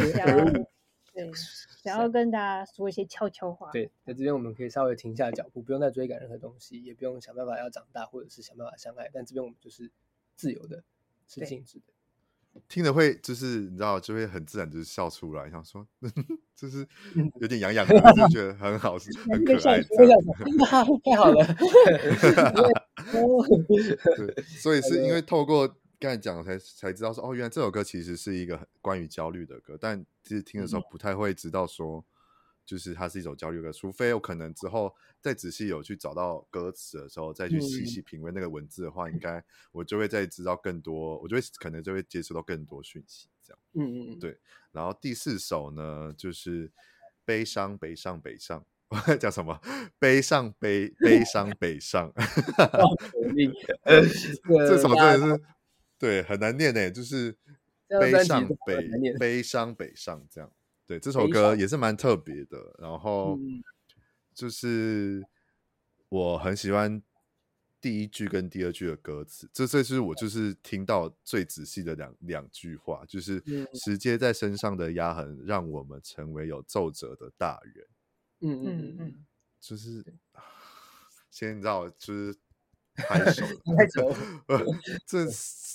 [1.13, 1.31] 对，
[1.83, 3.71] 想要跟大家说一些悄悄话。
[3.71, 9.11] 对，在这边我们可以稍微停下脚步，不用再追赶任何东西，也不用想办法要长大，或者是想办法相爱。
[9.13, 9.91] 但这边我们就是
[10.35, 10.85] 自由的，
[11.27, 11.85] 是静止的。
[12.69, 15.87] 听了会就是你知道，就会很自然就是笑出来，想说
[16.57, 16.87] 就是
[17.41, 19.81] 有点痒痒的，就觉得很好，是 很可爱。
[19.83, 21.45] 太好了，
[24.17, 25.73] 对， 所以是因为透过。
[26.01, 32.05] 刚才讲才才知道说哦，原来这首歌其实是一个关于焦虑的歌，但其实听的时候不太会知道说，
[32.69, 43.59] 就是它是一首焦虑歌，除非我可能之后再仔细有去找到歌词的时候，再去细细品味那个文字的话，应该我就会再知道更多，我就会可能就会接触到更多讯息，这样。
[43.73, 44.39] 嗯嗯嗯，对。
[44.71, 46.71] 然后第四首呢，就是
[47.25, 49.59] 悲伤北上北上，我在讲什么？
[49.99, 52.13] 悲伤悲悲伤北上，
[54.69, 55.43] 这首真的是。
[55.99, 57.35] 对，很难念诶，就是
[57.89, 60.53] 悲上北悲伤北上这样。
[60.89, 62.75] 对，这首歌也是蛮特别的。
[62.79, 63.39] 然后
[64.35, 65.23] 就是
[66.09, 67.03] 我很喜欢
[67.81, 73.41] 第一句跟第二句的歌词，这这是我就是听到最仔细的两两句话，就是
[73.75, 77.87] 时间在身上的压痕，让我们成为有皱褶的大人。
[78.41, 79.27] 嗯嗯嗯，
[79.61, 80.03] 就是
[81.31, 82.35] 先你知道，就是。
[83.01, 83.45] 拍手，
[85.07, 85.25] 这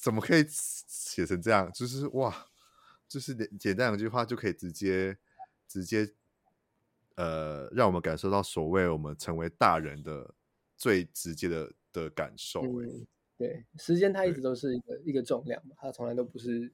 [0.02, 1.71] 怎么可以写成这样？
[1.71, 2.47] 就是哇，
[3.13, 5.15] 就是简简单两句话就可以直接
[5.67, 6.12] 直接，
[7.13, 10.34] 呃，让我们感受到所谓我们成为大人的
[10.76, 12.63] 最直接的的感受。
[12.63, 13.06] 嗯。
[13.38, 16.71] 对，时间它一直都是一个一个重量嘛，它从来都不是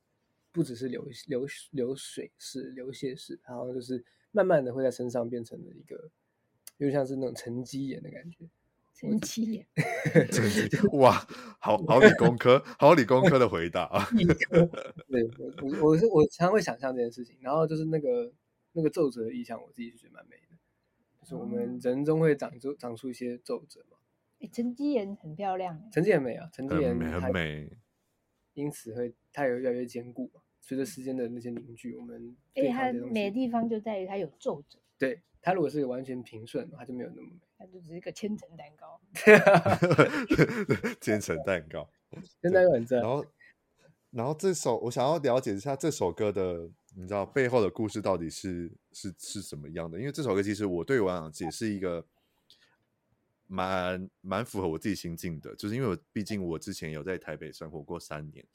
[0.53, 6.09] 不只是流流流水式、流泻式，然后就是慢慢的会在身上变成了一个，
[6.77, 8.45] 又像是那种沉积岩的感觉。
[8.99, 9.65] 沉积岩，
[10.99, 11.13] 哇，
[11.59, 14.05] 好好理工科，好理工科的回答啊！
[15.07, 15.23] 对，
[15.61, 18.29] 我我我是我常常会想象这件事情，然后就是那个
[18.73, 20.57] 那个皱褶的意象，我自己是觉得蛮美的，
[21.21, 23.95] 就是我们人中会长出长出一些皱褶嘛。
[24.41, 27.69] 哎，沉积岩很漂亮，沉积岩美啊，沉积岩很美，
[28.53, 30.41] 因此会它也越来越坚固嘛。
[30.59, 34.77] 随着时间的那些凝聚，我们而且它美的地方就在于它有皱褶。
[34.97, 37.39] 对，它如果是完全平顺，它就没有那么美。
[37.57, 39.01] 它就只是一个千层蛋糕，
[41.01, 41.89] 千层蛋糕，
[42.41, 43.01] 真的又很正。
[43.01, 43.25] 然后，
[44.11, 49.99] 然后这首我想要了解一下这首歌的，你知道背后的故事到底是是是什么样的？
[49.99, 52.05] 因为这首歌其实我对我来讲也是一个
[53.47, 58.45] 蛮蛮符合我自己心境的，就是因为我毕竟我之前有在台北生活过三年，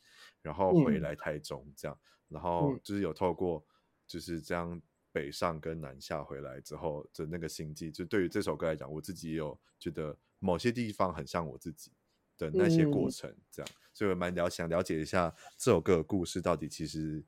[0.40, 3.62] 然后回来台中这样，嗯、然后就是有透过
[4.06, 4.80] 就是这样。
[5.14, 11.92] 北上跟南下回来之后的那个心境，就对于这首歌来讲，我自己也有觉得某些地方很像我自己
[12.36, 17.22] 的那些过程，这样，嗯、所以我蛮了想了解一下这首歌的故事到底其实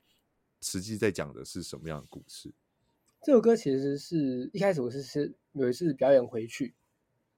[0.59, 2.53] 实际在讲的是什么样的故事。
[3.21, 6.75] 这首歌其实是一开始我是是有一次表演回去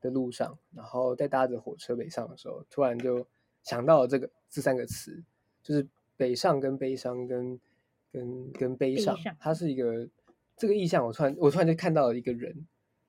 [0.01, 3.27] 的路上，然后在搭着火车北上的时候，突然就
[3.61, 5.23] 想到了这个这三个词，
[5.61, 7.61] 就是北上跟悲伤跟
[8.11, 10.09] 跟跟悲伤，悲伤它是一个。
[10.59, 12.67] 这个意象，我突然我突然就看到了一个人，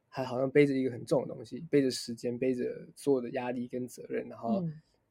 [0.09, 4.65] 还好像背着一个很重的东西，背着时间，背着所有的压力跟责任，然后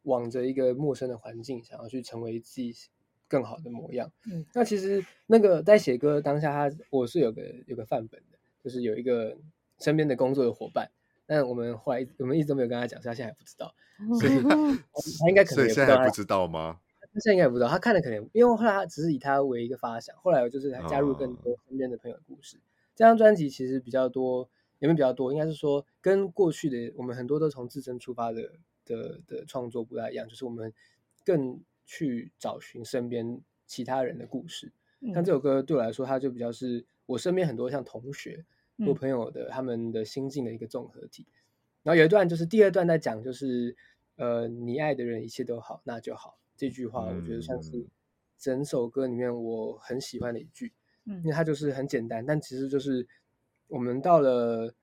[0.04, 2.74] 往着一个陌生的环境，想要去成为自己
[3.28, 4.10] 更好的模样。
[4.32, 9.38] 嗯，那其实那个在写歌当下，他我是有个有个范本的，就是有一个
[9.80, 10.90] 身边的工作的伙伴，
[11.26, 13.76] 但我们后来我们一直都没有跟他讲，所以他现在还不知道，
[14.20, 14.42] 所以
[15.20, 16.80] 他应该可能也不知道，所以现在还不知道吗？
[17.14, 22.58] 他现在应该也不知道，他看了可能，因为后来他只是以他为一个发想，后来我就是加入更多身边的朋友的故事。
[22.58, 22.64] Oh.
[22.96, 25.32] 这张专辑其实比较多，有没有比较多？
[25.32, 28.52] 应该是说跟过去的我们很多都从自身出发的
[28.86, 30.74] 的的创作不太一样，就是我们
[31.24, 34.72] 更去找寻身边其他人的故事。
[35.14, 38.46] 像、嗯、这首歌对我来说，它就比较是我身边很多像同学
[38.86, 41.26] 或朋友的、嗯、他们的心境的一个综合体。
[41.84, 43.76] 然后有一段就是第二段在讲，就是
[44.18, 46.38] 呃，你爱的人一切都好，那就好。
[46.60, 47.88] 这句话我觉得像是
[48.38, 50.74] 整首歌里面我很喜欢的一句，
[51.06, 53.08] 嗯，因为它就是很简单，但其实就是
[53.70, 54.76] 我们到了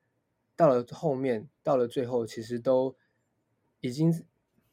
[0.55, 2.95] 到了后面，到了最后，其实都
[3.81, 4.11] 已经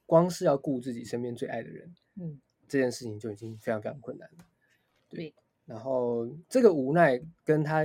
[0.07, 4.45] 光是要顾自己身边最爱的人，嗯，这件事情就已经非常非常困难了。
[5.11, 5.35] 对，
[5.67, 7.85] 然后这个无奈跟他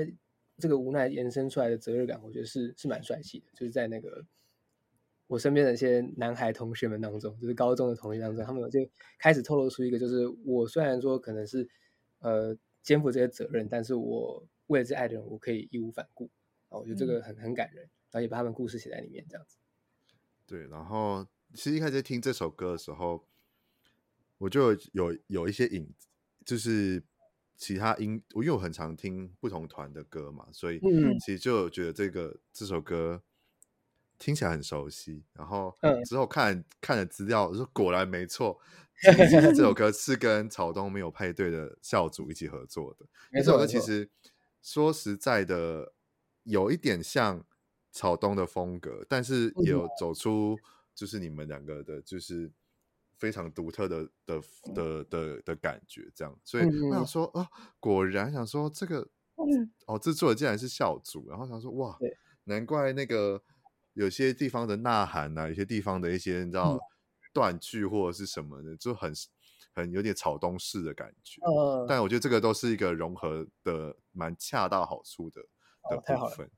[0.58, 4.26] 这个无奈延伸出来的责任感，我觉得是是蛮帅气的，就是在那个。
[5.30, 8.80] 我身边的一些男孩同学们当中，就是高中的同学当中，他们就
[9.20, 11.70] 开始透露出一个，就是我虽然说可能是
[12.18, 16.32] 呃肩负这些责任，但是我为了这爱的人，我可以义无反顾
[16.70, 19.58] 啊，我觉得这个很很感人，然后也把他们故事写在里面，这样子。
[20.48, 23.24] 对，然后其实一开始听这首歌的时候，
[24.40, 25.94] 我就有有一些影，
[26.44, 27.04] 就是
[27.56, 30.80] 其他音，我因为我很常听不同团的歌嘛，所以
[31.20, 33.22] 其实就觉得这个这首歌。
[34.20, 35.74] 听起来很熟悉，然后
[36.06, 38.60] 之后看、嗯、看了资料，我说果然没错，
[39.02, 43.06] 其实这首 歌是跟草东没有派对的校主一起合作的。
[43.32, 44.10] 这首歌其实
[44.62, 45.94] 说实在的，
[46.44, 47.46] 有一点像
[47.94, 50.60] 草东的风格，但是也有走出
[50.94, 52.52] 就是你们两个的，就是
[53.18, 54.42] 非常独特的的
[54.76, 56.38] 的的的感觉，这样。
[56.44, 57.48] 所以我想说啊，
[57.80, 59.08] 果然想说这个
[59.88, 61.98] 哦，制作的竟然是校主，然后想说哇，
[62.44, 63.42] 难怪那个。
[64.00, 66.80] 有些地方的呐喊呐、啊，有些地方的一些你知道
[67.34, 69.14] 断句或者是什么的，就很
[69.74, 71.42] 很有点草东式的感觉。
[71.46, 75.42] 嗯，但我觉得这个都是一个融合的蛮恰到好处的
[75.90, 76.50] 的部分。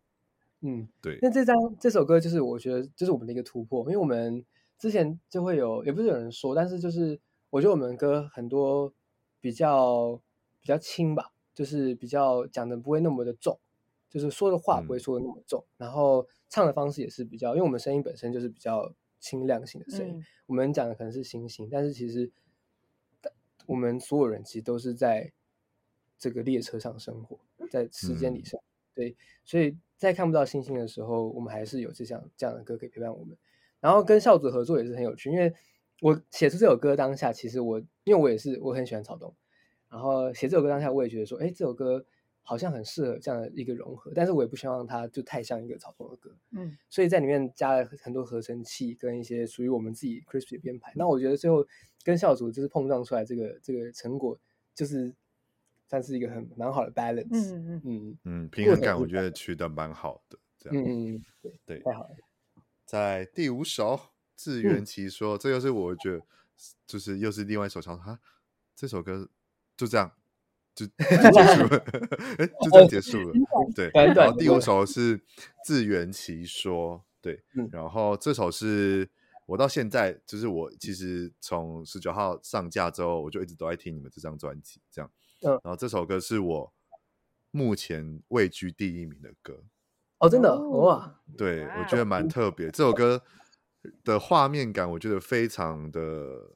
[0.62, 1.18] 嗯，对。
[1.20, 4.46] 那这张这首歌就是我觉得这是我们的一个突破，因为我们
[4.78, 8.94] 之前就会有，也不是有人说，但是就是我觉得我们歌很多
[9.40, 10.22] 比较
[10.62, 13.60] 比较轻吧，就是比较讲的不会那么的重。
[14.12, 22.30] 就是说的话不会说的那么重，嗯、然后唱的方式也是比较，因为我们声音本身就是比较清亮型的声音，嗯、我们讲的可能是星星，但是其实
[23.66, 25.32] 我们所有人其实都是在
[26.20, 33.38] 这个列车上生活，在时间里生活，嗯、对，所以在看不到星星的时候，我们还是有这样这样的歌可以陪伴我们。
[33.80, 35.54] 然后跟孝祖合作也是很有趣，因为
[36.02, 39.34] 我写出这首歌当下，其实我因为我也是我很喜欢草东，
[39.88, 42.06] 然后写这首歌当下，我也觉得说，哎，这首歌。
[42.44, 50.92] 好像很适合这样的一个融合，但是我也不希望它就太像一个草丛的歌，嗯，所以在里面加了很多合成器跟一些属于我们自己 crispy 的编排。
[50.96, 51.66] 那我觉得最后
[52.04, 54.38] 跟校组就是碰撞出来这个这个成果，
[54.74, 55.14] 就是
[55.88, 57.82] 算是一个很蛮好的 balance，嗯嗯。
[57.84, 58.18] 嗯。
[58.24, 62.16] 嗯，平衡感我觉得取得蛮好的，这样，嗯嗯对对，太好了。
[62.86, 64.00] 在第五首
[64.36, 66.22] 自圆其说，这又是我觉得
[66.86, 68.20] 就是又是另外一首唱哈，
[68.76, 69.30] 这首歌
[69.78, 70.12] 就这样
[70.74, 71.86] 就就结束了，
[72.38, 73.34] 哎，就这样结束了，
[73.76, 73.90] 对。
[73.94, 75.22] 然后第五首是
[75.66, 79.10] 自圆其说，对，然后这首是。
[79.48, 85.12] 我到现在就是我，其实从十九号上架之后，我就一直都在听你们这张专辑，这样。
[85.42, 86.74] 嗯，然后这首歌是我
[87.50, 89.62] 目前位居第一名的歌。
[90.20, 91.20] 哦，真的哇！
[91.36, 92.72] 对，我觉得蛮特别。
[92.72, 93.22] 这首歌
[94.06, 96.52] 的画面感，我觉得非常的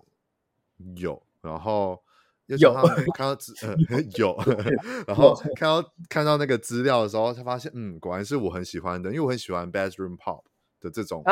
[0.95, 1.21] 有。
[1.41, 2.01] 然后
[2.47, 2.73] 有
[3.13, 4.35] 看到资 呃有，
[5.07, 10.43] 然后看到看到那个资料的时候，才发现，嗯，果然是我很喜欢的，因为我很喜欢 bedroom pop
[10.79, 11.23] 的这种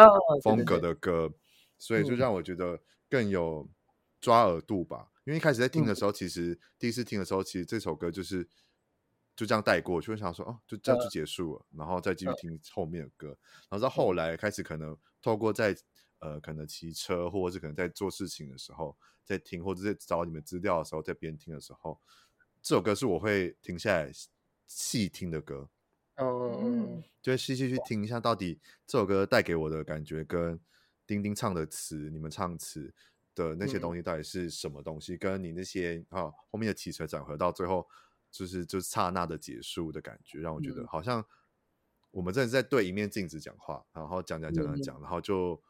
[0.44, 1.32] 风格的歌。
[1.80, 3.68] 所以就让我觉得更有
[4.22, 8.48] 抓耳度吧，因为一开始在听的时候，其实第一次听的时候，其实这首歌就是
[9.36, 13.28] 就这样带过，就会想说哦，就这样就结束了，然后再继续听后面的歌，
[13.70, 15.76] 然后到后来开始可能透过在
[16.20, 22.00] 呃可能骑车或者是可能在做事情的时候在听，或者在找你们资料的时候在边听的时候，
[22.62, 24.12] 这首歌是我会停下来
[24.68, 25.70] 细听的歌，
[26.18, 30.60] 哦嗯，就会细细去听一下到底这首歌带给我的感觉跟。
[31.06, 32.92] 丁丁唱的词，你们唱词
[33.36, 35.16] 的那些东西到底是什么东西？
[35.16, 37.86] 嗯、跟你那些啊后面的起承转合，到最后
[38.32, 41.24] 就是就是刹那的结束的感觉，让我觉得好像
[42.10, 45.62] 我们真的是在对一面镜子讲话，然后讲讲讲讲讲，然后就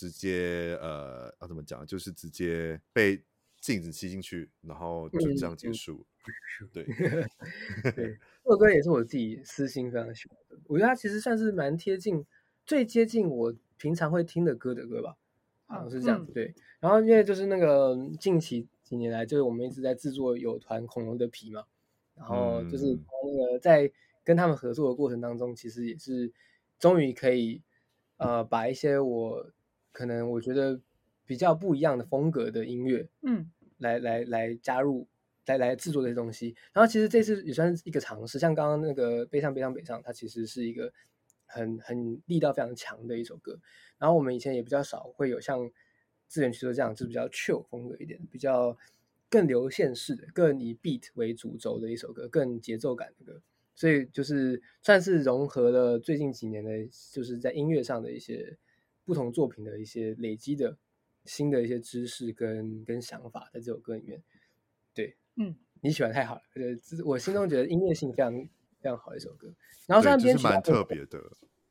[0.00, 3.22] 直接呃要怎么讲，就是直接被
[3.60, 6.06] 镜子吸进去，然后就这样结束。
[6.62, 6.84] 嗯、对
[7.92, 12.24] 对，这首歌也是我自己私心非常喜欢的，我觉得它其实算是蛮贴近，
[12.64, 13.54] 最接近我。
[13.80, 15.16] 平常会听的歌的歌吧，
[15.64, 16.30] 好像是这样子。
[16.34, 21.64] 对，然后因为就是那个近期几年来，就是我们一直在制作有团恐龙的皮嘛，
[22.14, 22.84] 然后就是
[23.24, 23.90] 那个在
[24.22, 26.30] 跟他们合作的过程当中，其实也是
[26.78, 27.62] 终于可以
[28.18, 29.50] 呃把一些我
[29.92, 30.80] 可能我觉得
[31.26, 35.06] 比较不一样的风格的音乐，嗯，来来来加入
[35.46, 36.54] 来来制作这些东西。
[36.72, 40.92] 然后其实这次也算是一个尝试，像刚刚那个悲伤悲伤北上，它其实是一个。
[41.52, 43.58] 很很力道非常强的一首歌，
[43.98, 45.68] 然后我们以前也比较少会有像
[46.28, 48.78] 自源其说这样，就是比较 chill 风格一点，比较
[49.28, 53.42] 更流线式的，更以 beat 为主轴的一首歌，更节奏感的歌，
[53.74, 56.70] 所以就是算是融合了最近几年的，
[57.10, 58.56] 就是在音乐上的一些
[59.10, 60.78] 不同作品的一些累积的
[61.24, 64.22] 新的一些知识跟跟想法，在这首歌里面，
[64.94, 68.48] 对，嗯，你喜欢太好了，呃，我心中觉得音乐性非常。
[68.82, 69.54] 非常好的一首歌，
[69.86, 71.20] 然后虽然编曲蛮特别的，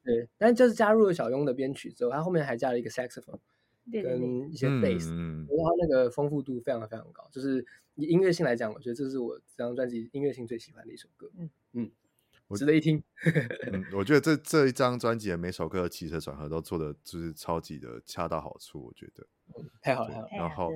[0.03, 3.39] 对，但就是加入了小庸的编曲之后，他后面还加了一个 saxophone，
[3.91, 11.49] 跟一些 bass，然后那个丰富度非常的非常高，就是以音乐性来讲，我觉得这是我这张专辑音乐性最喜欢的一首歌，嗯。
[11.73, 11.91] 嗯，
[12.57, 13.03] 值得一听。
[13.71, 20.27] 嗯，我觉得这这一张专辑的每首歌的起承转合都做的就是超级的恰到好处，我觉得，嗯、太好了。
[20.37, 20.71] 然后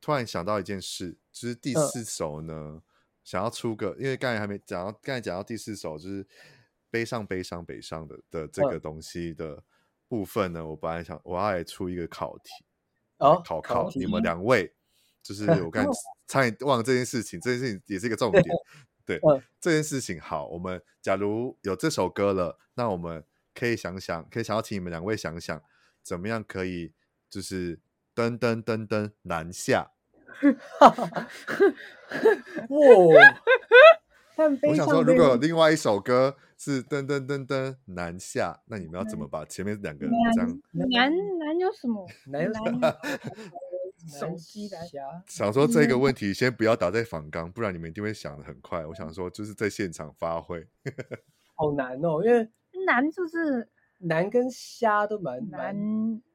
[0.00, 2.54] 突然想到一件事，就是第四首呢。
[2.54, 2.82] 嗯
[3.24, 6.26] 想要出个，因为刚才还没讲到，刚才讲到第四首就是
[6.90, 9.62] 悲伤悲伤北上的的这个东西的
[10.08, 12.48] 部分呢，嗯、我本来想我要来出一个考题，
[13.18, 14.74] 哦，考考你们两位，
[15.22, 15.90] 就是我刚才
[16.26, 18.42] 差点忘了这件事情，这件事情也是一个重点，
[19.08, 25.62] 对，嗯、这件事情好，我们假如有这首歌了，那我们可以想想，可以想要请你们两位想想，
[26.02, 26.92] 怎么样可以
[27.30, 27.78] 就是
[28.14, 29.92] 噔噔噔噔南下。
[30.78, 31.28] 哈哈哈！
[32.68, 32.78] 哇！
[34.62, 40.60] 我想说，如果有另外一首歌是噔噔噔噔南下，那你们要怎么把前面两个这样？
[40.72, 42.06] 南南有什么？
[42.26, 42.78] 南有什么？
[44.08, 44.80] 手机来。
[45.26, 48.84] 想说这个问题先不要打在访纲，不然你们一定会想的很快。
[48.86, 50.66] 我想说，就是在现场发挥。
[51.54, 52.48] 好难哦，因为
[52.86, 53.68] 难就是
[53.98, 55.76] 难跟虾都蛮难。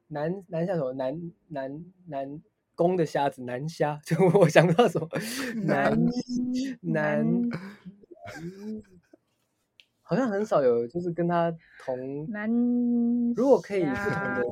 [0.08, 0.92] 难难像什么？
[0.92, 2.42] 难 难难。
[2.76, 5.08] 公的虾子难虾，就我想不到什么
[5.62, 5.96] 难
[6.82, 7.24] 难，
[10.02, 12.50] 好像很少有就是跟他同难。
[13.36, 14.42] 如果可以不同的，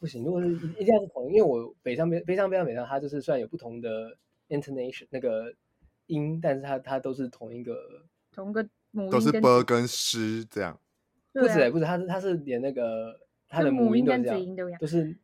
[0.00, 0.24] 不行。
[0.24, 4.16] 如果是一定要是同，因为我北上北悲伤悲伤北上，它就是虽然有不同的
[4.48, 5.54] intonation 那个
[6.06, 10.80] 音，但是它它都是同一个同个母音，都是 b 跟诗这样。
[11.32, 15.16] 不止不止，它是它是连那个它的母音都这样，都是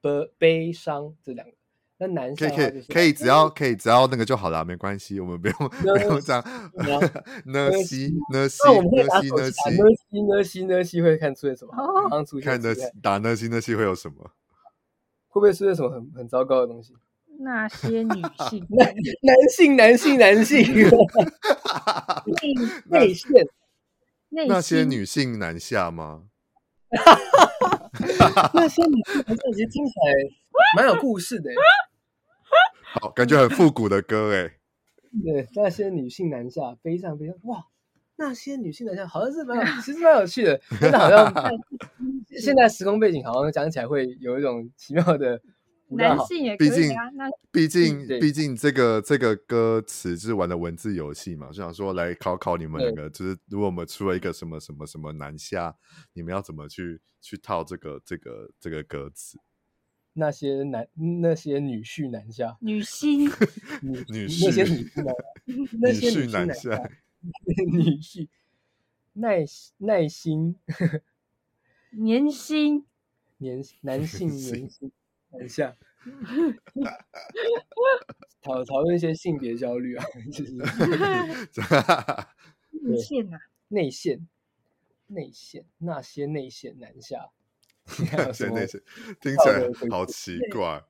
[0.00, 1.54] b 悲伤这两个。
[2.00, 6.42] 那男生可以可以可以，只要可以只要那个就好了，没关系，我们不用 不用这样。
[7.44, 8.88] 呢西呢西呢
[9.20, 9.76] 西呢西
[10.22, 11.74] 呢西呢西会看出现什么？
[12.08, 14.30] 刚出现看呢打呢西呢西会有什么？
[15.28, 16.94] 会不会出现什么很很糟糕的东西？
[17.42, 18.10] 那些女
[18.48, 20.62] 性，男男性，男性，男性，
[22.88, 23.28] 内线，
[24.30, 26.22] 那些女性南下吗？
[28.54, 30.12] 那些女性男下其实听起来
[30.76, 31.50] 蛮有故事的，
[32.92, 34.56] 好，感觉很复古的歌哎。
[35.24, 37.64] 对，那些女性南下，非常非常，哇，
[38.16, 41.32] 那些女性南下，好像是蛮有，其实蛮有趣的，真的好像
[42.40, 45.40] 现在时空背景好像讲起来会有一种奇妙的。
[45.92, 47.02] 男性也可以啊，
[47.50, 55.74] 毕竟毕竟这个这个歌词就是玩的文字游戏嘛，就想说来考考你们两个，就是如果我们出了一个什么什么什么南下，
[56.12, 59.36] 你们要怎么去去套这个这个这个歌词？
[60.12, 60.86] 那些男
[61.20, 63.24] 那些女婿南下，女星
[63.82, 65.04] 女 女婿 那些女婿
[65.80, 66.90] 那些 女婿南下，
[67.72, 68.28] 女婿
[69.12, 69.44] 耐
[69.78, 70.56] 耐心
[71.90, 72.86] 年薪
[73.38, 74.92] 年男性年薪。
[75.32, 75.76] 等一下，
[78.42, 80.52] 讨讨论一些性别焦虑啊，就是
[82.82, 83.38] 内线啊，
[83.68, 84.26] 内线，
[85.06, 87.39] 内线，那些内线南下，那
[88.32, 88.80] 些内线
[89.20, 90.84] 听起来好奇 怪。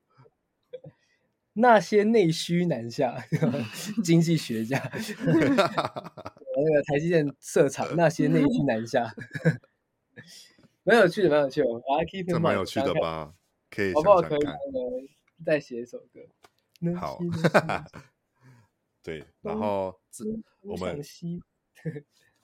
[1.55, 3.23] 那些内需南下，
[4.05, 4.79] 经济学家，
[5.27, 9.13] 那个台积电设厂，那些内需南下，
[10.85, 13.35] 蛮有趣的，蛮有趣的，我还 keep 蛮有趣的吧。
[13.69, 14.23] 可以想想看，好不好？
[14.23, 15.11] 可以
[15.45, 16.21] 再写一首歌。
[16.97, 17.19] 好，
[19.03, 20.01] 对，然后
[20.63, 21.01] 我们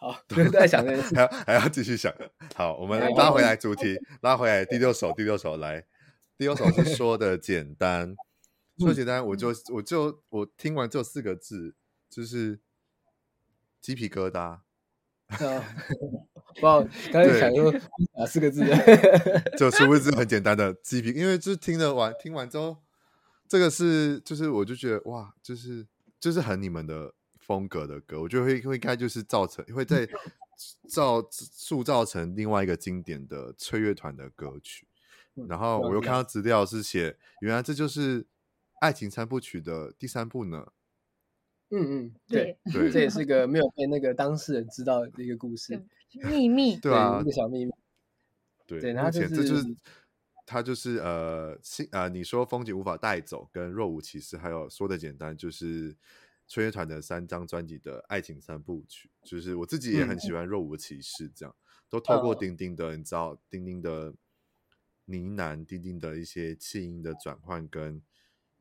[0.06, 2.14] 好， 都在想这个，还要还要继续想。
[2.54, 5.80] 好，我们拉回来主题，拉回来第六首，第六首来，
[6.38, 8.14] 第六首是说的简单，
[8.78, 11.74] 说简单，我就我就我听完这四个字，
[12.08, 12.60] 就是
[13.80, 14.60] 鸡皮疙瘩。
[16.60, 17.72] 不，刚才想说
[18.16, 18.64] 哪四个字？
[19.58, 22.76] 就殊不知很简单的鸡皮，因为就是听了完，听完之后，
[23.48, 25.84] 这个是就是我就觉得哇，就是
[26.20, 27.12] 就是很你们的
[27.46, 30.08] 风格的歌，我觉得会会应该就是造成会在
[30.88, 34.88] 造塑造成另外一个经典的吹乐团的歌曲。
[35.48, 38.26] 然后我又看到资料是写，原来这就是
[38.80, 40.72] 爱情三部曲的第三部呢。
[41.70, 45.78] 嗯嗯， 对对，这也是个没有被那个当事人知道的一个故 事，
[46.24, 47.72] 秘密，对啊，一个小秘密。
[48.66, 49.62] 对，然后这就是
[50.46, 55.94] 他就是呃，信呃，你说风景无法带走，跟若无其事，还有说的简单，就是
[56.48, 61.54] 吹乐团的三张专辑的爱情三部曲，就是我自己也很喜欢若无其事，这样
[61.88, 64.14] 都透过丁丁的，你知道丁丁的
[65.04, 68.02] 呢喃，丁丁的一些气音的转换，跟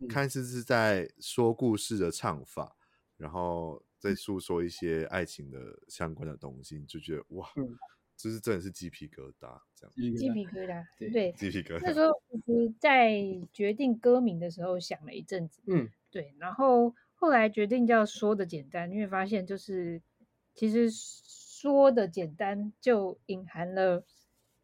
[0.09, 2.75] 看似是在说故事的唱法。
[3.17, 7.65] 然后再诉说一些爱情的相关的东西，你就觉得哇，嗯、
[8.17, 9.93] 就是真的是鸡皮疙瘩这样。
[9.95, 11.79] 鸡皮疙瘩，对，鸡皮疙瘩。
[11.81, 13.23] 那时候其实在
[13.53, 16.35] 决定歌名的时候想了一阵子，嗯，对。
[16.37, 20.01] 然后后来决定叫说的简单，因为发现就是
[20.53, 24.05] 其实说的简单就隐含了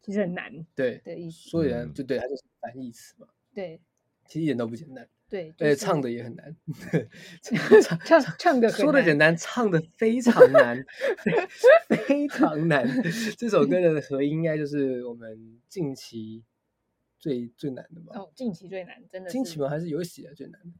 [0.00, 1.50] 其实很难，对的意思。
[1.50, 3.28] 说简单就对，它就是反义词嘛。
[3.54, 3.80] 对，
[4.26, 5.08] 其实一点都不简单。
[5.28, 6.54] 对，而且唱的也很难，
[8.04, 10.84] 唱唱的说的简单，唱的非常难，
[12.06, 12.86] 非常难。
[13.38, 16.44] 这首歌的合音应该就是我们近期
[17.18, 18.20] 最最难的吧？
[18.20, 19.30] 哦，近期最难，真的。
[19.30, 19.70] 近期吗？
[19.70, 20.78] 还是有史以来最难的？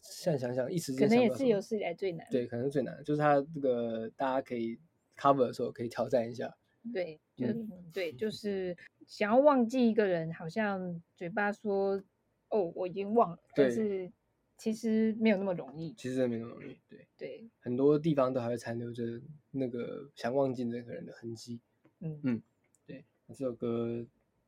[0.00, 2.26] 现在想想，一时间可能也是有史以来最难。
[2.30, 4.78] 对，可能是最难的，就是他这个大家可以
[5.16, 6.56] cover 的时候可以挑战一下。
[6.92, 7.46] 对，就
[7.92, 8.76] 对，就是
[9.06, 12.02] 想要忘记一个人，好像嘴巴说。
[12.48, 14.08] 哦，我已经忘了，但是
[14.56, 15.92] 其实没有那么容易。
[15.94, 19.02] 其实没那么容易，对对，很多地方都还会残留着
[19.50, 21.58] 那个想忘记那个人的痕迹。
[21.98, 22.42] 嗯嗯，
[22.86, 24.06] 对，这首歌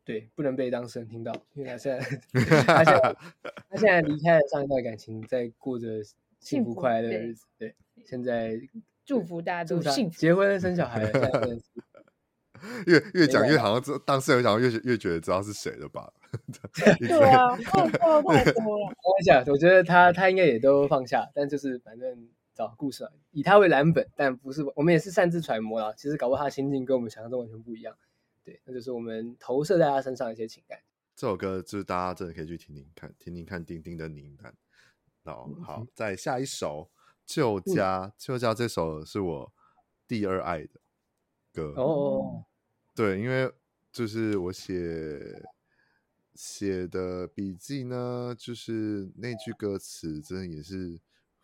[0.09, 2.01] 对不能被当事人听到，因为他现在
[2.65, 3.17] 他现在
[3.69, 6.03] 他现在离开了上一段感情，在过着
[6.41, 7.45] 幸福快乐的日子。
[7.59, 7.75] 对，
[8.07, 8.59] 现在
[9.05, 11.11] 祝福大家都幸福，结婚生小孩了。
[12.87, 16.11] 越越讲越好像知当事人讲越越觉得知道是谁了吧？
[17.07, 18.87] 对啊，太多太多了。
[18.87, 25.93] 我讲，我觉得他他应该也都放下，但就是反正找故事啊，以他为蓝本，但不是我们也是擅自揣摩啦。
[25.99, 27.95] 其实搞不好他心境跟我们想象中完全不一样。
[28.49, 30.81] 对，那就是我们投射在他身上一些情感。
[31.15, 34.51] 这首歌就是大家真的可以去听听看，听听看丁丁的呢喃。
[35.25, 36.91] 哦，好，再下一首
[37.27, 39.53] 《旧家》，《旧家》这首是我
[40.07, 40.81] 第二爱的
[41.53, 42.47] 歌哦。
[42.95, 43.53] 对，因为
[43.93, 45.47] 就是我写
[46.35, 50.99] 写的笔记呢，就是那句歌词真的也是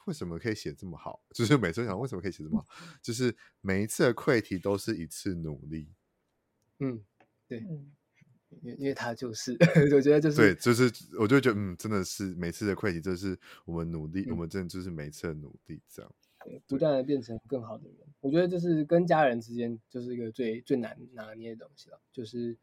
[0.07, 1.23] 为什么可以写这么好？
[1.35, 2.67] 就是每次想为什么可以写这么好，
[3.03, 5.93] 就是每一次的溃题都是一次努力。
[6.81, 7.05] 嗯，
[7.49, 9.57] 对，因为因为他就是，
[9.95, 10.85] 我觉得就是对，就是
[11.19, 16.15] 我就觉得嗯，真的是每次的溃堤，就是我们努力，嗯、我们真的就是每次的努力这样，
[16.67, 17.99] 不断的变成更好的人。
[18.21, 22.57] 我觉得就是跟家人之间就是一个最最难拿捏的东西了，就是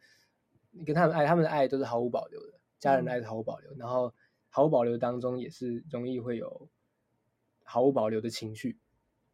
[0.72, 4.14] 你跟他们爱，他们的爱都是毫无保留的，家人的爱是毫无保留，嗯、然后
[4.50, 6.70] 毫无保留当中也是容易会有
[7.64, 8.78] 毫无保留的情绪，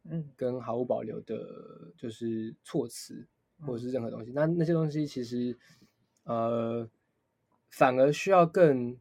[0.04, 3.26] 嗯，跟毫无保留的就是措辞
[3.66, 5.56] 或者是任何东西，嗯、那那些东西其实。
[6.24, 6.86] 呃，
[7.70, 8.94] 反而需要更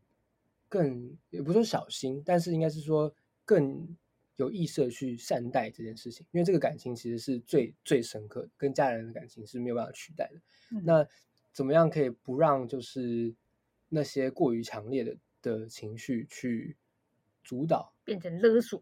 [0.70, 3.98] 更也不说小心，但是应该是说更
[4.38, 10.40] 有意识的去善待这件事情，因为这个感情其实是最最深刻的，跟家人的感情是没有办法取代的。
[10.72, 11.06] 嗯、那
[11.52, 13.36] 怎么样可以不让就是
[13.90, 16.78] 那些过于强烈的的情绪去
[17.44, 18.82] 主导，变成勒索？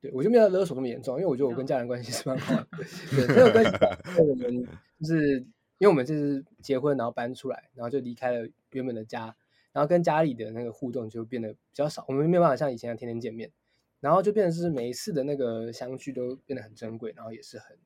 [0.00, 2.68] 对，我就没有勒索那么严重，因为我觉得我跟家人关系是蛮好的，
[3.12, 3.70] 对，没有关系。
[4.18, 4.66] 我们
[5.04, 5.46] 就是。
[5.78, 9.34] 因为我们这次结婚，然后搬出来，然后就离开了原本的家，
[9.72, 12.04] 然后跟家里的那个互动就变得比较少。
[12.06, 13.50] 我们没有办法像以前一样天天见面，
[13.98, 17.76] 然后就变成是每一次的那个相聚都变得很珍贵，然后也是很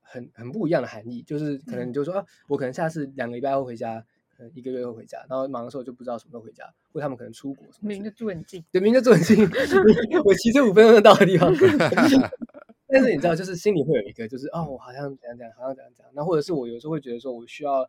[0.00, 1.22] 很很不一样的含义。
[1.22, 4.04] 就是可能你就说啊，我可能下次两个礼拜后回家，
[4.52, 7.88] 一个月会回家，然后忙的时候就不知道什么时候回家，或者他们可能出国什么。
[7.88, 9.38] 明明就住很近，对，明明就住很近，
[10.24, 11.54] 我骑车五分钟就到的地方。
[12.92, 16.12] 但是你知道，就是心里会有一个，就是哦，我好像怎样怎样，好像怎样怎样。
[16.14, 17.88] 那或者是我有时候会觉得说，我需要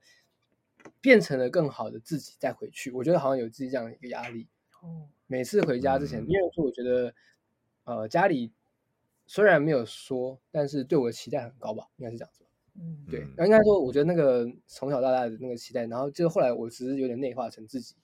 [1.02, 2.90] 变成了更好的自己再回去。
[2.92, 4.48] 我觉得好像有自己这样的一个压力。
[4.82, 7.14] 哦，每次回家之前，因为说我觉得，
[7.84, 8.54] 呃，家里
[9.26, 12.46] 虽然没有说，但是对我的期待很高吧，应该是这样子。
[12.76, 13.28] 嗯，对。
[13.36, 17.96] 那应该说，我觉得那个从小到大的那个期待，然后就后来我只是有点内化成自己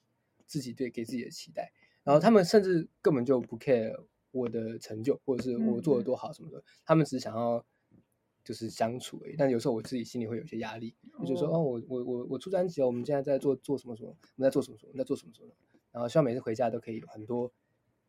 [0.46, 1.72] 自己对给自己的期待，
[2.04, 4.04] 然后他们甚至根本就不 care。
[4.32, 7.64] 我的成就，或者是我做的多好什么的，嗯、他们只是想要
[8.44, 9.34] 就是相处而已。
[9.36, 15.48] 但有时候我自己心里会有些压力，哦、就说哦，我我我我出专辑了，我们现在在做做什么什么，我们在做什么什么，我们在做什么什么。
[15.92, 17.52] 然后希望每次回家都可以有很多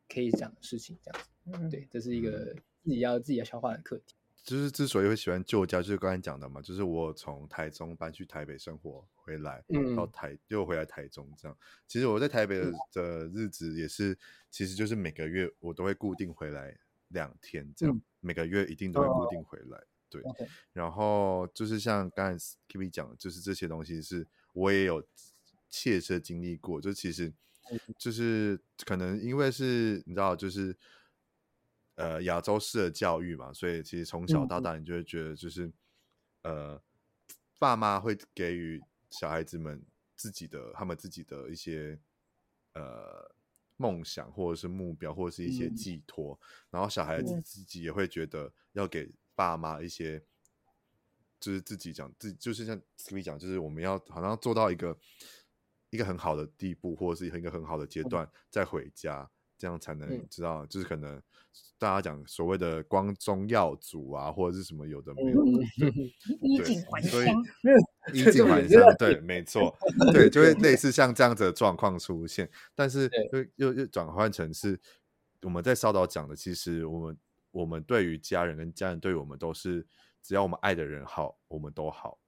[0.08, 1.28] 可以讲的事情，这样子。
[1.46, 4.14] 嗯、对，这是一个自己要自己要消化的课题。
[4.42, 11.56] 就是之所以会喜欢旧家，就是刚才讲的嘛，就是我从台中搬去台北生活回来，嗯，到台又回来台中这样。
[11.86, 14.18] 其实我在台北的的日子也是，
[14.50, 16.76] 其实就是每个月我都会固定回来
[17.08, 19.78] 两天这样，嗯、每个月一定都会固定回来。
[19.78, 20.48] 哦、对，Okay.
[20.72, 25.06] 然后就是像刚才 Kimi 讲的，就是这些东西是我也有
[25.70, 27.32] 切身经历过，就其实
[27.96, 30.76] 就是可能因为是你知道就是。
[31.96, 35.66] 呃，亚洲式的教育嘛，所以其实从小到大，你就会觉得就是，
[36.42, 36.82] 嗯、呃，
[37.58, 39.84] 爸妈会给予小孩子们
[40.16, 42.00] 自己的、他们自己的一些
[42.72, 43.30] 呃
[43.76, 50.18] 梦想，或者是目标，或者是一些寄托，嗯、然后小孩子自己也会觉得要给爸妈一些，
[51.38, 54.98] 就是自己讲自，就是像 Skippy 讲，就是我们要好像做到一个
[55.90, 59.30] 一个很好的地步，或者是一个很好的阶段再回家。
[59.62, 61.22] 这样才能知道，嗯、就是可能
[61.78, 65.62] 大家讲所谓的光宗耀祖啊，或者是什么有的没有的，
[66.40, 67.24] 衣锦还乡，
[68.12, 69.72] 衣锦还乡，对，没错，
[70.12, 74.80] 对，就会类似像这样子的状况出现，但是又又又转换成是
[75.42, 77.16] 我们在稍早讲的，其实我们
[77.52, 79.86] 我们对于家人跟家人对我们都是，
[80.20, 82.18] 只要我们爱的人好，我们都好，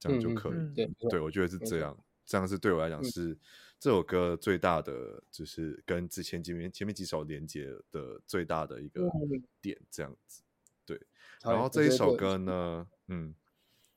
[0.00, 3.38] 这样就可以，对，对我觉得是这样，这样是对我来讲是。
[3.78, 9.02] 这首歌最大的就是跟之前前面前面几首连接的最大的一个
[9.60, 10.42] 点，这样子，
[10.84, 11.00] 对。
[11.42, 13.34] 然后这一首歌呢，嗯，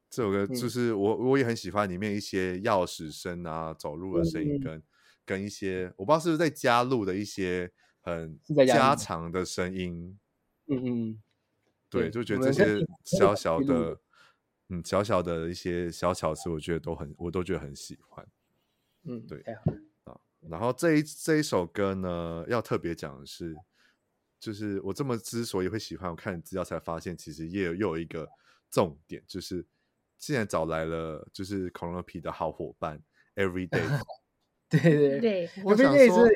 [0.09, 4.84] 这首歌就是我我也很喜欢里面一些钥匙声啊、走路的声音，跟
[5.25, 7.71] 跟一些我不知道是不是在加入的一些
[8.01, 10.19] 很家常的声音，
[10.67, 11.23] 嗯嗯，
[11.89, 13.99] 对，就觉得这些小小的，
[14.67, 18.27] 嗯，小小的一些小巧思，我觉得都很，我都觉得很喜欢。
[19.04, 19.41] 嗯，对
[20.04, 23.56] 啊，然后这一这一首歌呢，要特别讲的是，
[24.39, 28.28] 就是我这么之所以会喜欢，我看资料才发现，其实也有又有一个
[28.70, 29.66] 重点，就是
[30.18, 33.02] 既然找来了就是恐龙皮的好伙伴
[33.36, 34.02] ，Everyday，
[34.70, 36.28] 对对 对，我想说。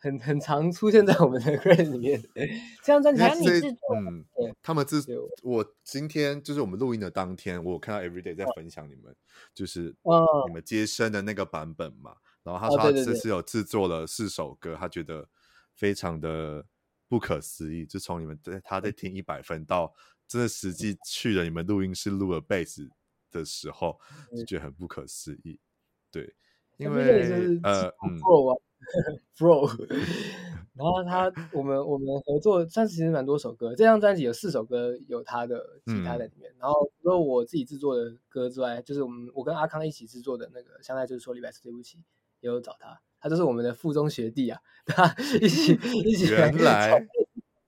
[0.00, 2.20] 很很常出现在我们的 歌里面，
[2.82, 4.24] 这样专辑你制作，嗯，
[4.62, 5.28] 他们制作。
[5.42, 9.14] 我今天就是我们录音的当天，我有看到 Everyday 在分享你们，
[9.54, 9.94] 就是
[10.46, 12.16] 你们接生的那个版本嘛。
[12.42, 15.28] 然后他说他这次有制作了四首歌，他觉得
[15.74, 16.64] 非常的
[17.06, 17.84] 不可思议。
[17.84, 19.94] 就从你们在他在听一百分到
[20.26, 22.88] 真的实际去了你们录音室录了贝斯
[23.30, 24.00] 的时候，
[24.34, 25.60] 就觉得很不可思议。
[26.10, 26.34] 对，
[26.78, 28.18] 因为呃嗯。
[29.38, 29.68] Bro，
[30.74, 36.50] 然后他我们我们合作算是其实蛮多首歌，这张专辑有四首歌有他的吉他在里面。
[36.52, 41.98] 嗯、然后除了我自己制作的歌之外，就是我们我跟阿康一起制作的那个，相爱就是说礼拜四对不起，
[42.40, 47.06] 也有找他，他就是我们的附中学弟啊，他 一起一起来，来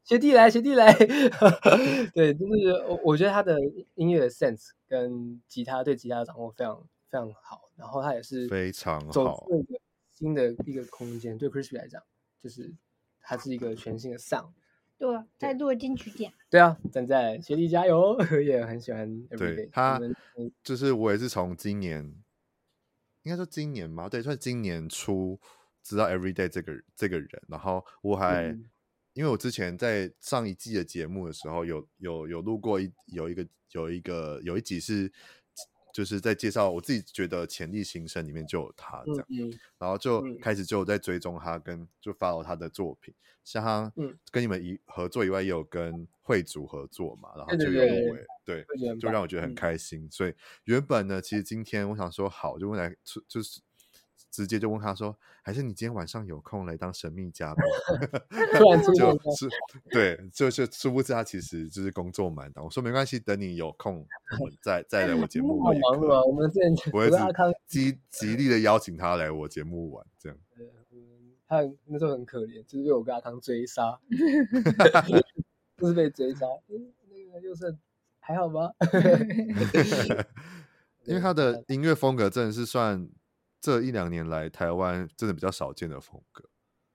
[0.04, 0.92] 学弟来学弟来，
[2.12, 3.56] 对，就是我我觉得他的
[3.94, 6.76] 音乐的 sense 跟吉他对吉他的掌握非常
[7.08, 9.46] 非常好，然后他也是非常好，
[10.22, 12.02] 新的一个空间，对 Crispy 来讲
[12.40, 12.72] 就是。
[13.24, 14.50] 它是一个全新的 sound，
[14.98, 19.24] 对啊，再录金曲奖，对啊，站在学弟加油， 也很喜欢。
[19.28, 20.00] 对他，
[20.64, 22.04] 就是我也是从今年，
[23.22, 25.38] 应该说今年嘛，对，算今年初
[25.84, 28.68] 知道 Everyday 这个这个人，然后我还、嗯、
[29.12, 35.12] 因为我之前在上一季的节目的时候有，有有有录过一有一个有一个有一集是。
[35.92, 39.26] 就是在介绍我自己觉得潜力新生里面就有他这样，
[39.78, 43.92] 然后就开始就有在追踪他跟就 follow 他的作品，嗯、像他
[44.30, 48.66] 跟你们一合作以外，也有跟惠祖合作嘛，然后就有入围，对，
[48.98, 50.04] 就让我觉得很开心。
[50.04, 50.34] 嗯、所以
[50.64, 52.96] 原本呢，其实今天我想说好，就未来
[53.28, 53.60] 就是。
[54.32, 55.14] 直接就问他说
[55.44, 57.62] ：“还是你今天晚上有空来当神秘嘉宾？”
[58.58, 59.48] 突然 出就是
[59.90, 62.64] 对，就是殊不知他其实就是工作满的。
[62.64, 64.06] 我说没关系，等你有空，
[64.40, 65.78] 我们再再来我节目玩。
[65.82, 66.24] 好忙啊！
[66.24, 67.10] 我们之前我会
[67.66, 70.38] 极极力的邀请他来我节目玩，这样。
[71.46, 74.00] 他那时候很可怜，就是被我跟阿康追杀，
[75.76, 76.46] 就是被追杀。
[77.10, 77.76] 那个又是
[78.18, 78.70] 还好吗？
[81.04, 83.06] 因为他的音乐风格真的是算。
[83.62, 86.44] 这一两年来，台湾真的比较少见的风格，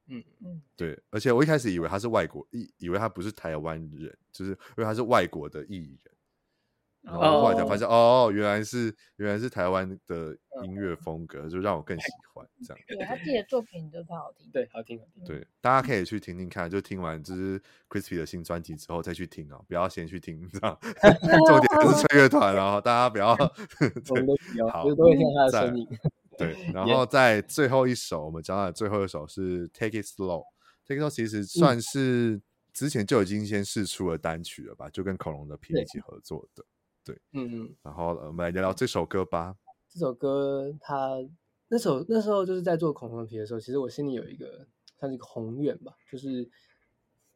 [0.09, 6.13] 嗯嗯，对，而且我一开始以为他是外国，以以为他不是台湾人，就是因为他是外国的艺人，
[7.03, 12.83] 然后后来才发现，哦，哦，原来是原来是台湾的音乐风格，嗯、就让我更喜欢 这样。
[12.85, 15.23] 对他自己的作品都很好听，对，好听好听。
[15.23, 17.57] 对，大家可以去听听看，就听完就是
[17.87, 23.33] Crispy 的新专辑之后再去听哦，不要先去听， 重点就是吹乐团，然后大家不要，
[23.79, 25.87] 对好，都会听他的声音。
[26.37, 30.43] 对，然后在最后一首，我们讲的最后一首是 Take It Slow。
[30.85, 36.63] Take It Slow 其实算是之前就已经先试出了单曲了吧，就跟恐龙的皮一起合作的。
[37.03, 37.75] 对，嗯嗯。
[37.81, 39.55] 然后我们来聊聊这首歌吧。
[39.89, 41.17] 这首歌，它
[41.69, 44.67] 那首那时候就是在做恐龙的皮的时候，其实我心里有一个
[44.99, 46.47] 算是一个宏愿吧，就是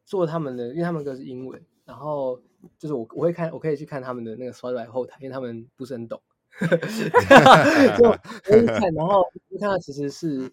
[0.04, 2.40] 做他们的，因为他们歌是英文，然后
[2.78, 6.22] 就是我我会看，我可以去看他们的那个 Spotify 后台，因为他们不是很懂。
[7.98, 10.50] 就 我一看，然后就看到其实是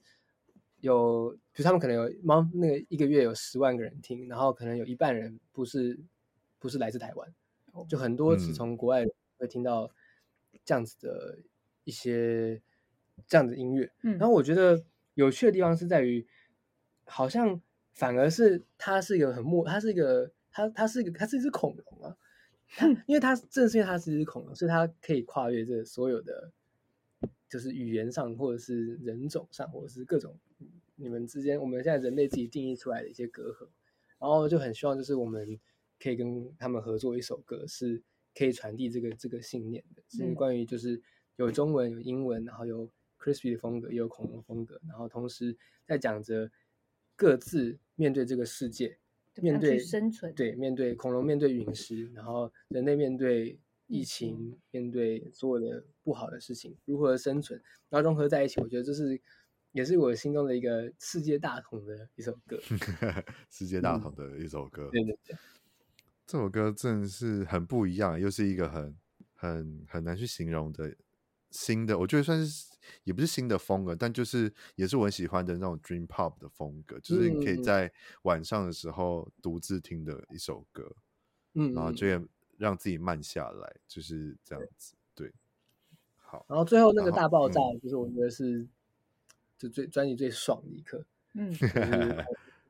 [0.79, 5.99] 有，就他们可能有猫那个一个月有十万个人听，然后可能有一半人不是
[6.57, 7.33] 不是来自台湾，
[7.87, 9.05] 就很多是从国外
[9.37, 9.91] 会听到
[10.63, 11.37] 这样子的
[11.83, 12.61] 一些
[13.27, 13.91] 这样子的音乐。
[14.01, 14.83] 然后我觉得
[15.15, 16.25] 有趣的地方是在于，
[17.05, 22.15] 好像反而是它是一个很陌，它是一个它它是一个它是一只恐龙啊。
[22.69, 26.51] 它， 因为它正是因为它是一只恐龙，所以它可以跨越这所有的，
[27.49, 30.37] 就是语言上，或者是人种上，或者是各种
[30.95, 33.67] 你们之间，我们现在人类自己定义出来的一些隔阂。
[34.19, 35.57] 然后就很希望，就是我们
[35.97, 38.03] 可以跟他们合作一首歌，是
[38.35, 41.01] 可以传递这个这个信念的，是关于就是
[41.37, 46.51] 有中文、有英文，然后有 Crispy 的风格，也有恐龙风格，然后同时在讲着
[47.15, 48.97] 各自面对这个世界。
[49.41, 59.19] 面对生存，对面对恐龙，面对陨石，然后人类面对疫情，嗯、面对所有的不好的事情，如何生存，然后融合在一起，我觉得这是
[59.71, 62.59] 也是我心中的一个世界大同的一首歌，
[63.49, 64.89] 世界大同的一首歌。
[64.89, 65.37] 嗯、对对对，
[66.25, 68.95] 这首歌真的是很不一样，又是一个很
[69.33, 70.95] 很很难去形容的。
[71.51, 72.69] 新的，我觉得算是
[73.03, 77.91] 也不是新的风格，但就是也是我很喜欢的那种 dream pop 的风格，就是你可以在
[78.23, 80.95] 晚上的时候独自听的一首歌，
[81.53, 82.07] 嗯，然后就
[82.57, 85.31] 让自己慢下来，就是这样子，对，
[86.17, 86.45] 好。
[86.47, 88.67] 然后最后那个大爆炸，就是我觉得是
[89.57, 91.55] 就最专辑最爽的一刻，嗯，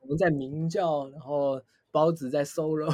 [0.02, 1.62] 我们在鸣叫，然后
[1.92, 2.90] 包子在 solo，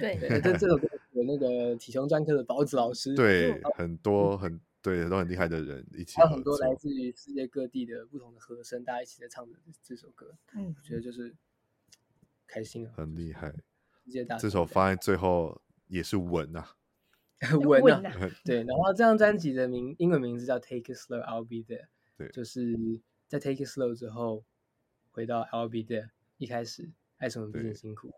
[0.00, 4.60] 对，对，这这首歌有那个体熊专科的包子老师，对，很多很。
[4.82, 11.34] 对，都很厉害的人一起，还有很多来自于世界各地的不同的和声，大家一起在唱的这首歌，嗯，我觉得就是
[12.48, 13.52] 开心啊，很厉害。
[14.04, 16.76] 世界大，这首放在最后也是稳啊，
[17.64, 18.12] 稳啊，
[18.44, 18.64] 对。
[18.64, 22.74] 然后这张专辑的名英文名字叫 Take It Slow, I'll Be There，对，就是
[23.28, 24.44] 在 Take It Slow 之后
[25.12, 28.10] 回到 I'll Be There，一开始爱什么毕竟辛苦，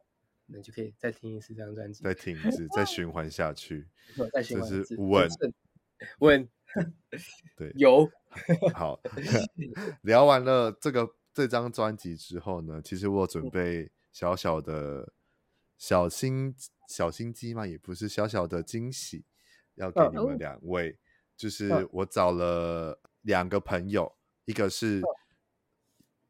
[0.47, 3.87] 那就可以再听一次这张专辑，再听一次， 再循环下去，
[4.33, 5.29] 再循环一次，稳。
[6.19, 6.47] 问，
[7.57, 8.09] 对，有。
[8.75, 9.01] 好，
[10.03, 15.12] 聊完了这个这张专辑之后呢，其实我准备小小的
[15.79, 16.55] 小心
[16.89, 19.25] 小心机嘛，也不是小小的惊喜，
[19.75, 20.91] 要给你们两位。
[20.91, 20.97] 哦、
[21.37, 25.01] 就是我找了两个朋友，一个是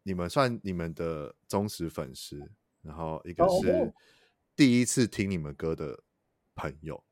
[0.02, 2.50] 你们算你们的忠实粉丝，
[2.82, 3.92] 然后一个是。
[4.56, 6.04] 第一次听你们歌的
[6.54, 7.02] 朋友，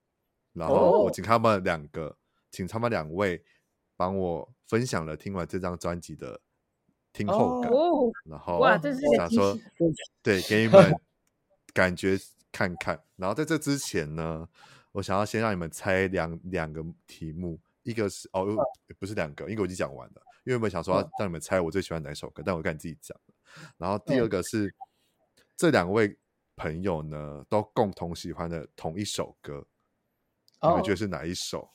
[0.52, 2.16] 然后我请他们两个，
[2.52, 3.42] 请他们两位
[3.96, 6.40] 帮我分享了听完这张专辑的。
[7.14, 9.54] 听后感，哦、然后哇，这是想说，
[10.22, 10.90] 对，给你们
[11.74, 12.18] 感觉
[12.50, 12.98] 看看。
[13.16, 14.48] 然后在这之前呢，
[14.92, 18.56] 我想要先让你们猜两两个题目，一个是哦，
[18.98, 20.22] 不是两个，因为我已经讲完了。
[20.44, 23.14] 因为我想说要让你们猜我最喜欢哪首歌，但我看你自己讲。
[23.76, 24.74] 然后第二个是、嗯、
[25.54, 26.18] 这两位
[26.56, 29.66] 朋友呢都共同喜欢的同一首歌，
[30.60, 31.70] 哦、你们觉得是哪一首？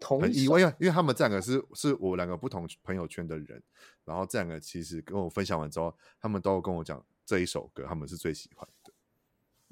[0.00, 3.62] 很意外，因为因为他们这两个是是我两个不同朋友圈的人，
[4.04, 8.92] 然后这两个其实跟我分享完之后，他们都跟我讲这一首歌他们是最喜欢的。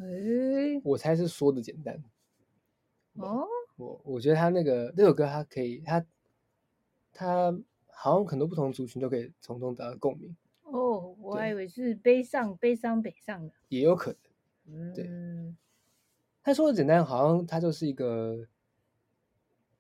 [0.07, 2.03] 诶，我猜是说的简单。
[3.15, 6.05] 哦，我我觉得他那个那首歌，他可以，他
[7.13, 7.59] 他
[7.91, 10.37] 好像很多不同族群都可以从中得到共鸣。
[10.63, 14.15] 哦，我还以为是悲伤悲伤北上的，也有可
[14.65, 14.93] 能。
[14.93, 15.09] 对，
[16.43, 18.47] 他说的简单，好像他就是一个。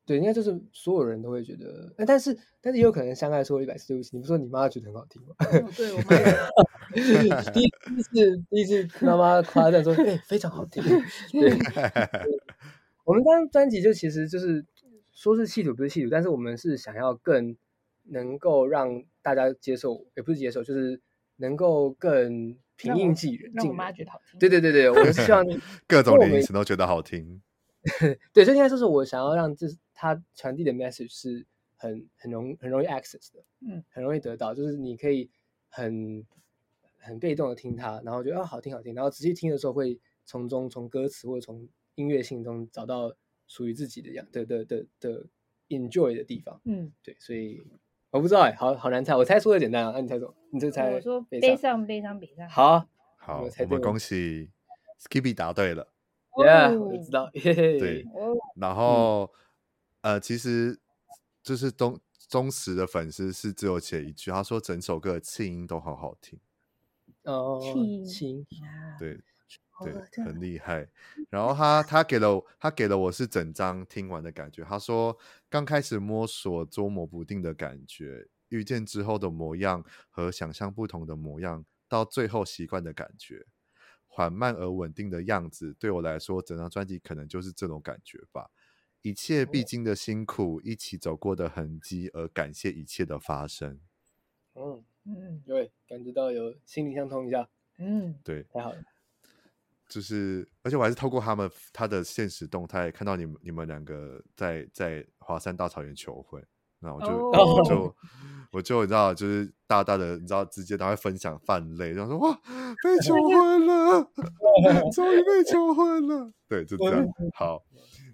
[0.08, 5.34] 对，应该就是所有人都会觉得，哎，但是但是也有可能相爱说一百次对不起，你不说你妈觉得很好听吗？
[5.38, 10.82] 哦、对，我妈 第一次第一次妈妈夸赞说，哎，非常好听。
[11.30, 11.50] 对，
[13.04, 14.64] 我们这张专辑就其实就是
[15.12, 17.54] 说是气土不是气土，但是我们是想要更
[18.04, 20.98] 能够让大家接受，也不是接受，就是
[21.36, 24.38] 能够更平易近人，让我妈觉得好听。
[24.40, 25.44] 对对对对，我们是希望
[25.86, 27.42] 各种年龄层都觉得好听。
[28.32, 29.66] 对，所以应该就是我想要让这
[30.00, 31.44] 他传递的 message 是
[31.76, 35.28] 很很容很容易 access 的，嗯，很容易得到，就是你可以
[35.68, 36.24] 很
[36.98, 43.12] 很被动的听它，然后觉得啊好听好听，然后仔细听的时候会从中从歌词或者从音乐性中找到
[43.48, 45.26] 属于自己的样的的的的
[45.68, 47.60] enjoy 的地方，嗯，对，所以
[48.10, 50.32] 我不知道哎，好好难猜，我猜出的简单啊，那你猜什么？
[50.52, 50.94] 你这猜？
[50.94, 52.48] 我说悲伤悲伤悲伤。
[52.48, 52.86] 好，
[53.16, 54.48] 好，我们恭喜
[55.00, 55.88] Skippy 答对了。
[56.36, 57.28] Yeah，我知道。
[57.32, 58.06] 对，
[58.54, 59.32] 然后，
[60.08, 60.80] 呃，其实
[61.42, 62.00] 就是忠
[62.30, 66.40] 忠实的粉丝是只有写一句，他说整首歌的气音都好好听。
[67.24, 68.46] 哦，气音，
[68.98, 69.20] 对
[69.84, 69.92] 对，
[70.24, 70.88] 很厉害。
[71.28, 74.64] 然后他他给了他给了我是整张听完的感觉。
[74.64, 75.14] 他说
[75.50, 83.44] 刚开始摸索捉摸不定的感觉，遇见之后的模样和想象不同的模样，到最后习惯的感觉。
[84.06, 88.48] 缓慢而稳定的样子，对我来说，整张专辑可能就是这种感觉吧。
[89.02, 93.80] 一切必经的辛苦，一起走过的痕迹，而感谢一切的发生。
[94.54, 97.48] 嗯嗯，对，感觉到有心灵相通一下。
[97.78, 98.78] 嗯，对，太好了。
[99.88, 106.44] 就是，而且我还是透过他们他的现实动态看到你们你们两个在在华山大草原求婚。
[106.80, 107.58] 那我就、oh.
[107.58, 107.96] 我就
[108.52, 112.40] 我就你知道，就是大大的你知道，直接他会分享泛泪，然后说哇，
[112.84, 114.12] 被求婚了，
[114.92, 116.30] 终于被求婚了。
[116.46, 117.04] 对，就这样。
[117.34, 117.64] 好，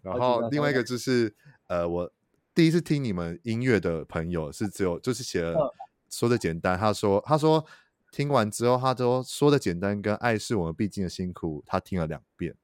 [0.04, 1.34] 然后另外一个就是
[1.66, 2.12] 呃，我
[2.54, 5.74] 第一次听你们音乐的朋友是只有就是写了
[6.10, 7.66] 说的简单，他说他说
[8.12, 12.54] 听完之后，他都说的简单跟爱是我们必经的辛苦，他听了两遍。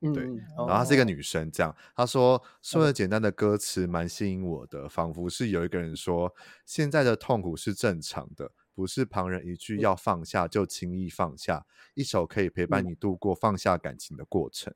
[0.00, 0.22] 对，
[0.56, 6.32] 然后她是一个女生，这样她说说的简单的歌词蛮吸引我的，仿佛是有一个人说
[6.64, 14.72] 现在的痛苦是正常的，不是旁人一句要放下就轻易放下，一首可以陪伴你度过放下感情的过程。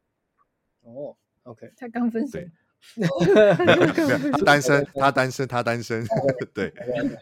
[0.81, 2.39] 哦，OK，他刚分手，
[2.95, 6.07] 对，单身，他单身，他单身，
[6.55, 6.73] 对，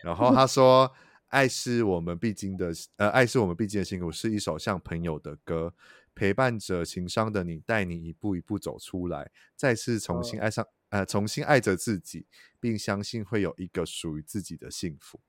[0.02, 0.90] 然后他说
[1.28, 5.74] 爱是我们必经的，呃，爱是我们必经的辛苦，是一首像朋友的歌。
[6.12, 12.26] 陪伴着情伤的你，带你一步一步走出来，再次重新爱上，哦、呃，重新爱着自己，
[12.58, 15.20] 并相信会有一个属于自己的幸福。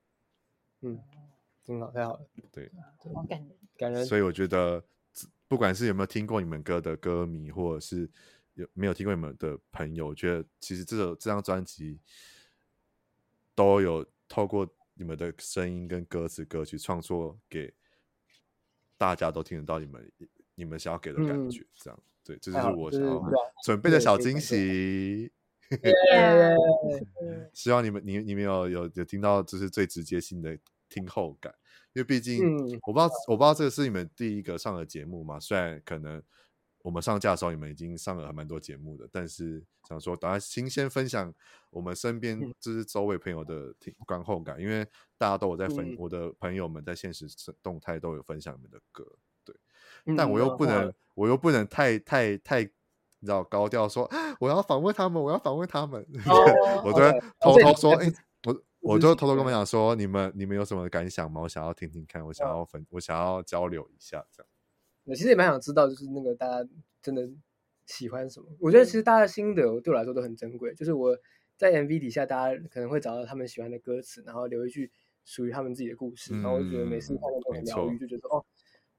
[0.82, 1.00] 嗯，
[1.64, 2.28] 真的，太好了。
[2.52, 2.70] 对，
[3.14, 4.06] 好感人，感人。
[4.06, 4.84] 所以我觉得，
[5.48, 8.10] 不管是有没有听过你们歌的歌迷，或者是
[8.62, 12.00] 有没有听过你们的朋友，我觉得其实这首这张专辑
[13.56, 17.74] 都有透过你们的声音跟歌词歌曲创作给
[18.98, 20.12] 大家都听得到你们。
[20.54, 23.24] 你们想要给的感觉，这样、嗯、对，这就是我想要
[23.64, 25.32] 准备的小惊喜。
[27.54, 30.56] 希望你们，你你们有有有听到，就是最直接性的
[30.88, 31.52] 听后感，
[31.94, 36.22] 因为毕竟、嗯、我不知道，我不知道这个是你们第一个上的节目嘛，虽然可能
[36.84, 41.34] 我们上架的时候，你们已经上了还蛮多节目的，但是想说，大家新鲜分享
[41.70, 44.86] 我们身边就是周围朋友的听观后感，因为
[45.18, 47.28] 大家都有在分，我的朋友们在现实
[47.62, 49.06] 动态都有分享你们的歌，
[49.46, 49.56] 对，
[50.16, 54.10] 但我又不能，我又不能太太太，你知道高调说
[54.40, 56.06] 我要访问他们，我要访问他们，
[56.84, 57.00] 我就
[57.40, 58.12] 偷偷说，哎，
[58.44, 58.64] 我
[58.94, 61.42] 我就偷偷跟他们讲说，你们你们有什么感想吗？
[61.42, 64.50] 我想要听听看，我想要分，我想要交流一下，这样。
[65.06, 66.70] 我其实也蛮想知道，就是那个大家
[67.02, 67.28] 真的
[67.86, 68.48] 喜欢什么？
[68.60, 70.74] 我觉得其实大家的心得对我来说都很珍贵。
[70.76, 71.18] 就是我
[71.58, 74.92] 在 MV 底下，大家可能会找到他们喜欢的歌词，然后留一句
[75.26, 76.34] 属于他们自己的故事。
[76.36, 78.46] 然后我觉得每次看到都很疗愈，就觉得哦，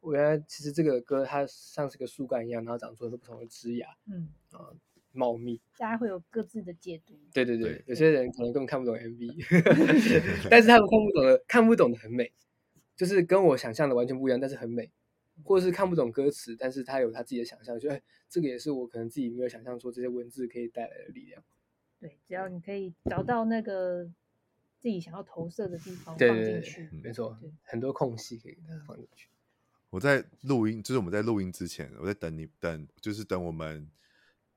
[0.00, 4.74] 我原来其实这个歌它像是个树干一样，然后长出了不同的枝芽，嗯啊，
[5.12, 5.60] 茂密。
[5.78, 7.14] 大家会有各自的解读。
[7.32, 9.46] 对对对，有些人可能根本看不懂 MV，
[10.50, 12.32] 但是他们看不懂的，看不懂的很美，
[12.96, 14.90] 就是跟我想象的完全不一样，但是很美。
[15.44, 21.42] 或者是看不懂歌词，但是他有他自己的想象，就哎，这个也是我可能自己没有想象说这些文字可以带来的力量。
[21.98, 24.04] 对，只要你可以找到那个
[24.78, 29.28] 自己想要投射的地方放进去，没错，很多空隙可以给它放进去。
[29.90, 33.90] 我在录音，就是我们在录音之前，我在等你等，就是等我们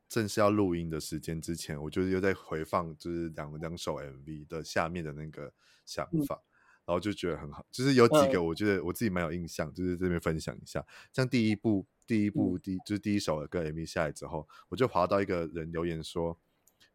[0.07, 5.53] 正式要录音的时间之前，我就是又在回放，就是两两首 MV 的下面的那个
[5.85, 6.35] 想法。
[6.35, 6.54] 嗯
[6.85, 10.85] 然后就觉得很好，就是有几个我觉得我自己蛮有印象，嗯、就是这边分享一下。
[11.11, 16.37] 像第一部，第一部第就是第一首的歌 MV 下来之后，我就滑到一个人留言说：“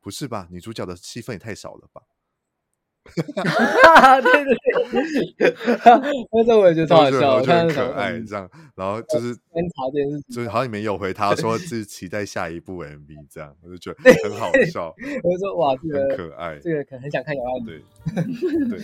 [0.01, 2.03] 不是吧，女主角的戏份也太少了吧？
[4.22, 4.55] ”对对
[5.38, 5.57] 对，
[6.30, 8.49] 那时候我也觉得 超好笑，我觉得很可爱这样。
[8.76, 14.95] 然后就是观察这件事，就是好像你没有回他 说是期待下一部 MV 这样，我就觉得很好笑。
[15.24, 17.64] 我就说哇，这个很可爱，这个可能很想看有爱。
[17.66, 17.82] 对
[18.68, 18.78] 对。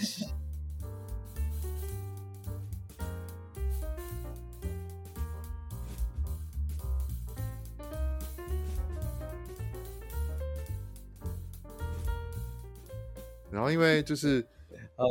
[13.56, 14.46] 然后因为就是
[14.96, 15.06] 呃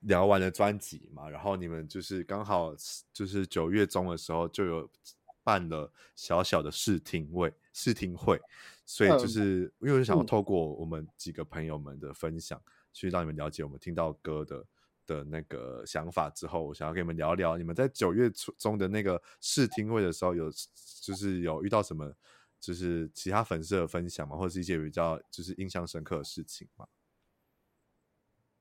[0.00, 2.74] 聊完了专辑嘛，然后你们就是刚好
[3.12, 4.90] 就是九月中的时候就有
[5.44, 8.40] 办了小小的试听会试听会，
[8.86, 12.58] 所以就是因为我想要透过我们几个朋友们的分享，
[12.94, 14.64] 去让你们了解我们听到歌的
[15.04, 20.50] 的那个想法之后，我想要跟你们聊聊，你们在九月初中的那个试听会的时候有
[21.02, 22.10] 就是有遇到什么
[22.58, 24.34] 就是其他粉丝的分享吗？
[24.38, 26.86] 或者是一些比较就是印象深刻的事情吗？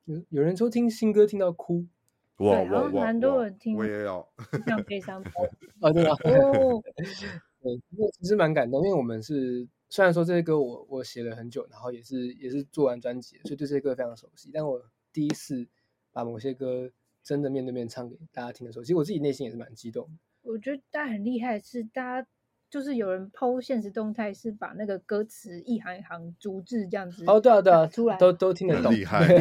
[0.05, 1.85] 有有人说听新歌听到哭，
[2.37, 5.21] 对，然后蛮多人听，我也要这样悲伤
[5.81, 6.11] 啊，对吧？
[6.23, 6.81] 哦，
[7.61, 14.49] 对，其实蛮感动，因为我们是虽然说这些歌我我写了很久，然后也是也是做完专辑，所以对这些歌非常熟悉。
[14.53, 14.81] 但我
[15.11, 15.67] 第一次
[16.11, 16.91] 把某些歌
[17.23, 20.09] 真的面对面唱给大家听的时候，其实我自己内心也是蛮激动。
[20.43, 22.27] 我觉得大家很厉害，是大家。
[22.75, 29.25] 就是有人 PO 现实动态，是把那个歌词一行一行逐字这样子哦，对啊对啊，出来都都听得懂，厉害。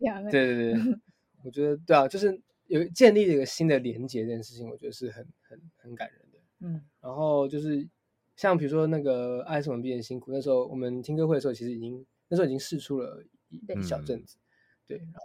[0.30, 0.80] 对对对，
[1.44, 6.38] 我觉得对啊，就是有建立了一个新的连接这件事情，我觉得是很很很感人的。
[6.60, 7.86] 嗯，然后就是
[8.34, 14.38] 像比如说那个爱是我们毕业辛苦，那时候我们听歌会的时候，其实已经那时候已经试出了一一小阵子，
[14.86, 15.20] 对，然后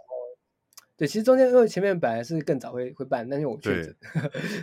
[0.98, 3.96] 对，其实中间因为前面本来是更早会会办，但是我确诊，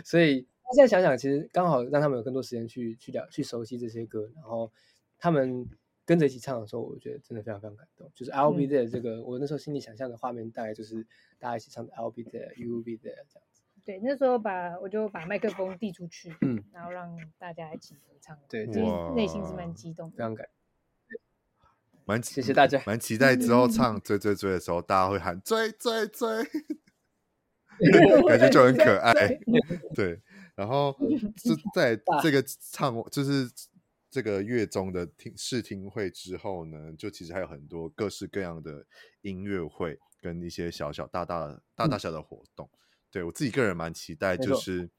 [0.04, 0.46] 所以。
[0.74, 4.70] 现在想想，其实刚好让他们有更多时间去去了去熟悉这些歌，然后
[5.18, 5.66] 他们
[6.04, 8.10] 跟着一起唱的时候，我觉得真的非常非常感动。
[8.14, 11.06] 就是 I'll be there 这个，嗯、我那时候心里想象的画面，大概就是
[11.38, 13.62] 大家一起唱的 I'll be there，You will be there 这样子。
[13.84, 18.38] 对，那时候把我就把麦克风递出去，嗯，然后让大家一起合唱。
[18.48, 18.80] 对，其实
[19.14, 20.48] 内心是蛮激动的，非常感。
[22.04, 26.28] 蛮谢谢大家， 蛮期待之后唱追追追的时候，大家会喊追追追，
[28.28, 29.12] 感觉就很可爱。
[29.94, 30.20] 对。
[30.58, 30.92] 然后
[31.38, 32.42] 就在这个
[32.72, 33.48] 唱，就是
[34.10, 38.84] 这个月中的听试听会之后呢，就其实还有很多各式各样的
[39.20, 42.68] 音乐会跟一些小小大大大大小的活动。
[42.72, 42.78] 嗯、
[43.12, 44.90] 对我自己个人蛮期待，就是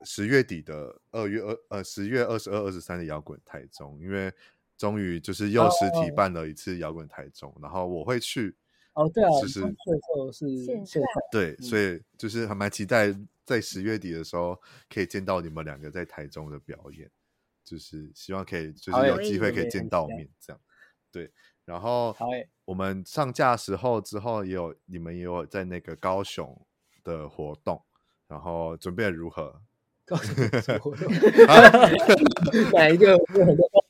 [0.00, 4.32] 十月底的二月二呃十月二十二、二十三的摇滚台中，因为
[4.78, 8.56] 终于就是又实体办了一次摇滚台中，哦、然后我会去。
[8.98, 14.60] 哦，对啊，就是最后是线上，对，所以就是还蛮期待在十月底的时候
[14.92, 17.08] 可以见到你们两个在台中的表演，
[17.64, 20.60] 就是希望可以就是有机会可以见到面这样，
[21.12, 21.30] 对。
[21.64, 22.16] 然后
[22.64, 26.66] 我们上架时候之后也有你们也有在那个高雄
[27.04, 27.80] 的活动，
[28.26, 29.60] 然后准备的如何？
[30.06, 31.12] 高雄的活动，
[32.72, 33.16] 哪一个？
[33.18, 33.84] 活动，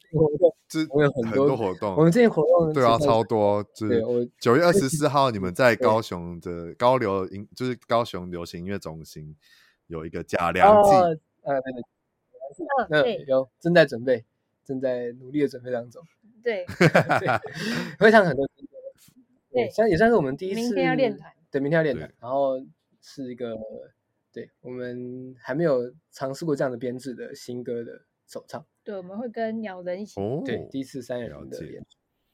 [0.69, 1.97] 这我有很多活动。
[1.97, 3.65] 我们这些活动对啊，超多。
[3.75, 4.03] 就是
[4.39, 9.35] 九月二十四号，你们在高雄的高流音，就是高雄流行音乐中心
[9.87, 10.91] 有一个假良季。
[11.43, 11.83] 呃，对对
[12.91, 14.25] 嗯，对，有正在准备，
[14.65, 16.03] 正在努力的准备当中。
[16.45, 16.67] 对，
[17.99, 18.73] 会唱很多新歌。
[19.51, 20.61] 对，算也算是我们第一次。
[20.61, 21.33] 明天要练团。
[21.51, 22.61] 对，明天要练团，然后
[23.01, 23.57] 是一个，
[24.33, 28.65] 对我们还没有尝试过这样的编制的新歌的首唱。
[28.85, 30.21] 对，我们会跟鸟人一起。
[30.21, 31.89] 哦，对，第一次三人的演出。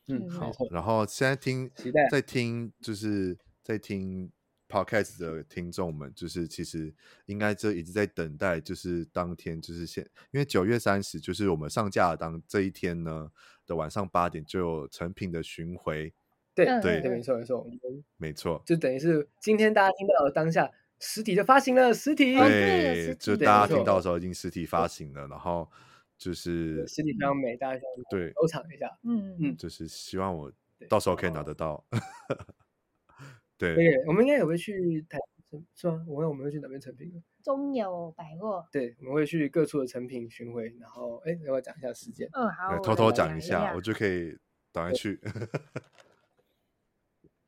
[0.08, 0.52] 嗯，好。
[0.70, 1.70] 然后现在听，
[2.10, 4.30] 在听，就是在听
[4.68, 13.30] podcast 的听众们，就是其实应该就一直在等待，就是当天，就是现，因为九月三十就是我们上架的当这一天呢
[13.66, 16.12] 的晚上八点就有成品的巡回。
[16.54, 17.66] 对对对，没错没错，
[18.16, 20.70] 没错，就等于是今天大家听到的当下，
[21.04, 23.84] 实体就发行了，实体，对，就大家听。
[23.84, 25.70] 到的时候已经实体发行了，然后
[26.16, 28.32] 就是实体非常美，大家想对。
[28.32, 29.36] 收藏一下，嗯。
[29.38, 30.50] 嗯，就是希望我
[30.88, 31.84] 到时候可以拿得到，
[33.58, 35.18] 对，对，我们应该也会去台，
[35.74, 36.02] 是吗？
[36.08, 37.22] 我问我们会去哪边成品？
[37.42, 42.26] 中友百货，对，我们会去各处的成品巡回，然后哎，要不要讲一下时间？
[42.32, 44.34] 嗯，好，偷偷讲一下，我就可以
[44.72, 45.20] 赶快去。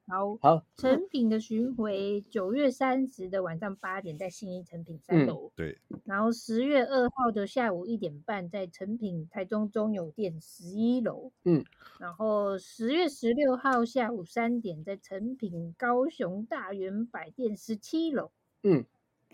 [0.08, 5.78] 好好，成品的巡回九月三十的晚上八点在信义成品三楼，嗯，对。
[6.04, 11.64] 然后十月二号的下午一点半在成品台中中友店十一楼，嗯。
[11.98, 18.30] 然后十月十六号下午三点在成品高雄大圆百店十七楼，
[18.62, 18.84] 嗯。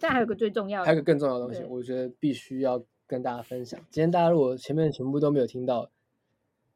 [0.01, 3.79] 但还有个最重要的，还有个更重要的东西，我觉得必须要跟大家分享。
[3.91, 5.91] 今天大家如果前面全部都没有听到，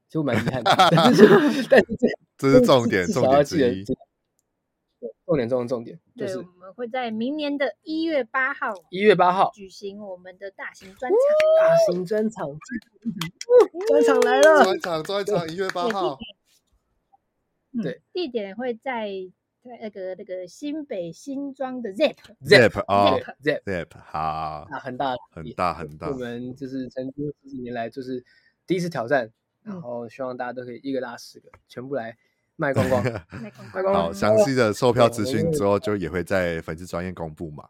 [0.09, 0.71] 就蛮遗憾的。
[0.95, 1.27] 但是，
[1.69, 2.07] 但是这。
[2.39, 3.85] 这是重点，重点之一。
[5.25, 11.19] 重点重点重点，对，我们会在明年的一月八号，一月八号举行我们的大型专场。
[11.59, 12.47] 大型专场，
[13.89, 14.63] 专场来了！
[14.63, 16.17] 专场，专场，一月八号。
[17.83, 19.11] 对，地点会在
[19.63, 26.09] 那个那个新北新庄的 ZEP，ZEP 啊，ZEP，好，很大，很大，很大。
[26.09, 28.25] 我们就是曾经十几年来就是
[28.67, 29.33] 第一次挑战，
[29.67, 32.17] 然后希望大家都可以一个拉十个，全部来。
[32.59, 33.05] 卖光光，
[33.43, 33.95] 卖光光。
[33.95, 37.69] 好，详细的售票资讯之后就也会在粉丝专页公布嘛。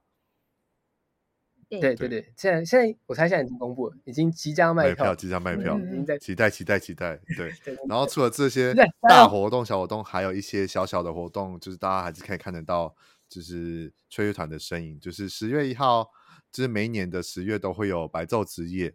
[1.68, 5.76] 对对对，现在现在我猜现在已经公布了，已经即将卖票，即将卖票，
[6.20, 7.20] 期待期待期待。
[7.36, 7.52] 对，
[7.90, 8.72] 然后除了这些
[9.08, 12.94] 大活动、小活动，还有一些小小的活动，就是大家还是可以看得到，
[13.28, 15.00] 就是吹乐团的身影。
[15.00, 16.08] 就是十月一号，
[16.52, 18.94] 就是每一年的十月都会有白昼之夜，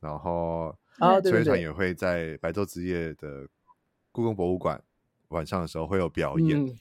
[0.00, 0.76] 然后
[1.22, 3.48] 吹乐团也会在白昼之夜的
[4.10, 4.82] 故宫博物馆。
[5.28, 6.76] 晚上的时候会有表演，嗯、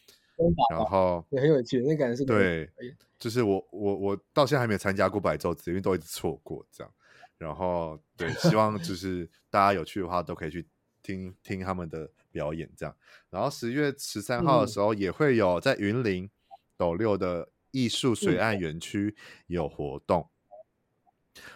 [0.70, 2.70] 然后也很有趣，那感觉是对，
[3.18, 6.94] 就是我我我到现在还没有参加过白昼子，因为都一直错过这样。
[7.38, 10.68] 然后对，希望就是大家有趣的话，都可以去
[11.02, 12.94] 听听他们的表演这样。
[13.30, 16.30] 然后十月十三号的时候也会有在云林
[16.76, 19.16] 斗六的艺术水岸园区
[19.48, 20.20] 有活动。
[20.20, 20.28] 嗯、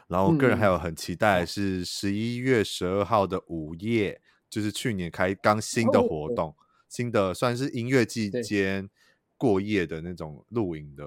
[0.07, 6.49] 然后我个人还有很期待是十一月十二号的午夜，就是去年开刚新的活动。
[6.49, 6.55] 哦
[6.87, 8.89] 新的算是音乐季间
[9.37, 11.03] 过夜的那种露营的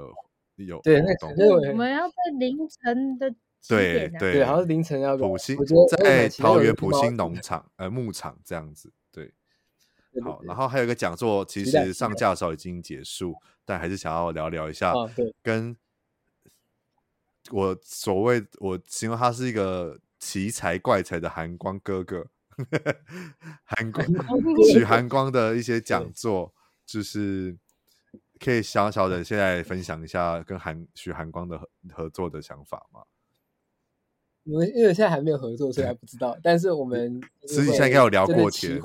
[0.57, 3.33] 有对，那我们要在凌晨的
[3.67, 5.57] 对对，好像凌晨要普星
[5.89, 9.33] 在桃园普星农场呃牧场这样子 对，
[10.23, 14.93] 好，然后还有一个讲座，其实上架的时候已经结束，但还是想要聊聊一下，
[15.43, 15.75] 跟
[17.51, 22.27] 我所谓我形容他是一个奇才怪才的韩光哥哥。
[23.65, 24.07] 韩光
[24.73, 26.53] 许韩光的一些讲座，
[26.85, 27.57] 就是
[28.41, 33.03] 可以小小的现在分享一下跟韩许韩光的合合作的想法吗？
[34.45, 36.37] 我们因为现在还没有合作，所以还不知道。
[36.43, 38.81] 但是我们实际上应该有聊过天，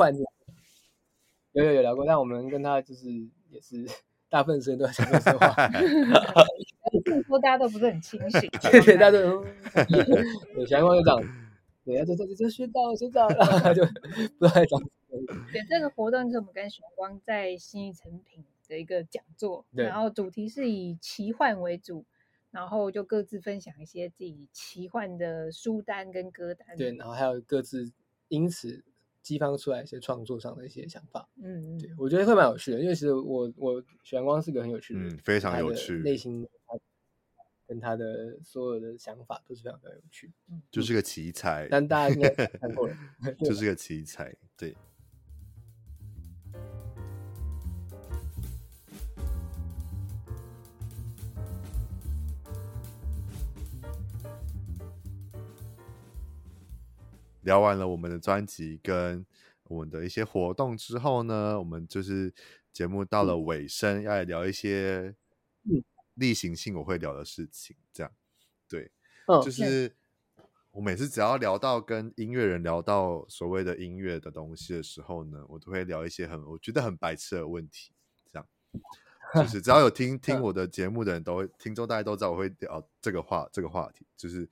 [1.54, 2.06] 有有有聊过。
[2.06, 3.10] 但我们跟他就是
[3.50, 3.88] 也是
[4.30, 5.56] 大部分时间都在讲这些话，
[7.24, 9.44] 说大家都不是很清醒， 对对，大家都
[10.66, 11.22] 许韩 光就讲。
[11.86, 13.36] 对啊，这这这学到了，学到了，
[13.76, 13.84] 就
[14.40, 14.82] 不太讲。
[15.52, 22.06] 对，这个活动是我们跟熊光在新一成品的一个讲座，然后主题是以奇幻为主，
[22.52, 26.78] 然后就各自分享一些自己奇幻的书单跟歌单。
[26.78, 27.92] 对，然后还有各自
[28.30, 28.82] 因此
[29.22, 31.28] 激发出来一些创作上的一些想法。
[31.42, 36.48] 嗯嗯，对，我觉得会蛮有趣的，因为其实我我许韩光是个很有趣的人，嗯，非常有趣，内心。
[37.74, 40.32] 跟他的所有的想法都是非常非常有趣，
[40.70, 41.68] 就是个奇才。
[41.72, 42.96] 但大家应该看过了
[43.44, 44.32] 就是个奇才。
[44.56, 44.76] 对。
[57.42, 59.26] 聊完了我们的专辑跟
[59.64, 62.32] 我们的一些活动之后呢，我们就是
[62.72, 65.16] 节目到了尾声，要来聊一些。
[66.16, 68.12] 例行性我会聊的事情，这样，
[68.68, 68.92] 对，
[69.28, 69.96] 嗯、就是
[70.72, 77.94] 我每次只要聊到跟音乐人聊到所谓的音乐的东西的时候呢，我都会聊一些很我觉得很白痴的问题，
[78.32, 78.48] 这样。
[79.36, 84.48] 就是只要有听听我的节目的人都会，听众大家都知道我会聊这个话这个话题，就是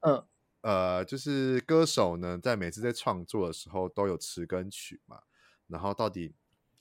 [0.00, 0.24] 嗯。
[0.62, 5.20] 呃，就是歌手呢在每次在创作的时候都有词跟曲嘛，
[5.66, 6.32] 然后到底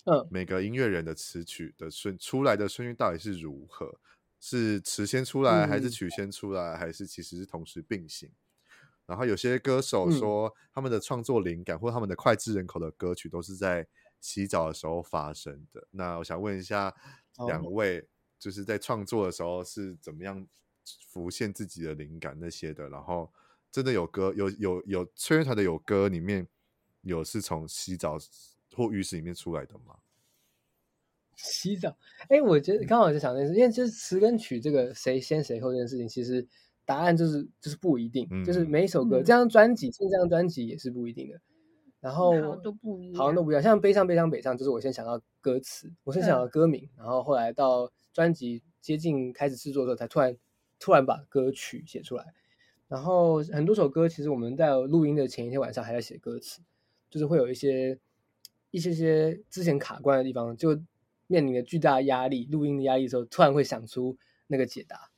[0.06, 4.00] 嗯每个音乐人的词曲的顺出来的顺序到底是如何？
[4.40, 8.32] 是词先出来，还是曲先出来，嗯、还是其实是同时并行？
[9.06, 13.88] 然后有些歌手说，他们的创作灵感、嗯、或他们的脍炙人口的歌曲都是在
[14.20, 15.88] 洗澡的时候发生的。
[15.92, 16.96] 那我想问一下
[17.48, 18.08] 两位，
[18.40, 20.48] 就是在创作的时候是怎么样
[21.10, 22.90] 浮现自己的灵感那些的？
[22.90, 23.32] 然后
[23.72, 26.48] 真的有歌有有有吹乐团的有歌里面
[27.02, 28.18] 有是从洗澡
[28.76, 29.96] 或浴室里面出来的吗？
[31.36, 31.90] 洗澡，
[32.24, 36.48] 哎、欸，我觉得刚好就想这件事，因为就是词跟曲这个谁先谁后这件事情，其实
[36.86, 41.42] 答案就是就是不一定，嗯、就是每一首歌，这张专辑，这张专辑也是不一定的。
[42.00, 43.62] 然后好像都不一样，好像都不一样。
[43.62, 50.38] 像悲伤悲伤北上，就是我先想到歌词，我先想到歌名，嗯、然后后来到专辑接近开始制作的时候，才突然
[50.80, 52.26] 突然把歌曲写出来。
[52.88, 56.62] 然后很多首歌，其实我们在录音的前一天晚上还在写歌词，
[57.10, 57.98] 就是会有一些
[58.72, 60.82] 一些些之前卡关的地方就。
[61.28, 64.18] 面临着巨大压力，录音的压力的时候，突然会想出
[64.48, 65.10] 那个解答，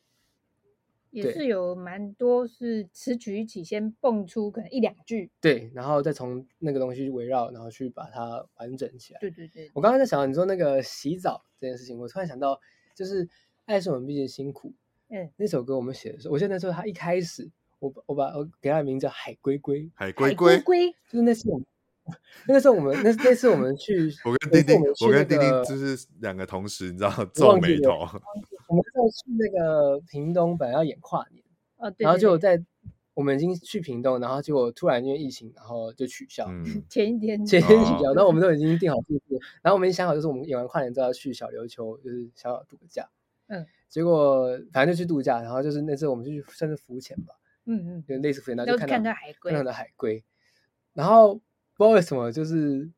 [1.10, 9.20] 也是有蛮多是词曲一起先蹦出可能一两句，对，然后再从那个东西围绕，然后去把它完整起来。
[9.20, 12.62] 对对对，我刚刚在想你说那个洗澡这件事情，我突然想到，
[12.94, 13.26] 就是
[13.66, 14.70] 《爱是我们毕竟辛苦》
[15.10, 17.50] 嗯，那首歌我们写的时候，我记得那时候他一开始，
[17.80, 21.66] 我我把我给他的名字叫海龟龟，海龟龟龟，就是那次我们。
[22.48, 27.92] 那个时候我们那那次我们去， 我跟丁丁，我跟丁丁就是两个同时，你知道皱眉头。
[28.68, 31.44] 我们在去那个屏东，本来要演跨年，
[31.98, 32.62] 然后就在
[33.14, 36.46] 我们已经去屏东，然后结果突然因为疫情，然后就取消。
[36.90, 43.08] 前一天，前一天取消，那我们都已经订好住宿，然后我们想好，就是我们演完跨年之后要去小琉球，就是小小度个假。
[43.48, 47.36] 嗯，结果反正就去度假，然后就是那次我们就去算是浮潜吧。
[47.66, 50.24] 嗯嗯，就类似浮潜，然后就看到海龟，看到海龟，
[50.94, 51.40] 然后。
[51.76, 52.90] 不知道为什么，就是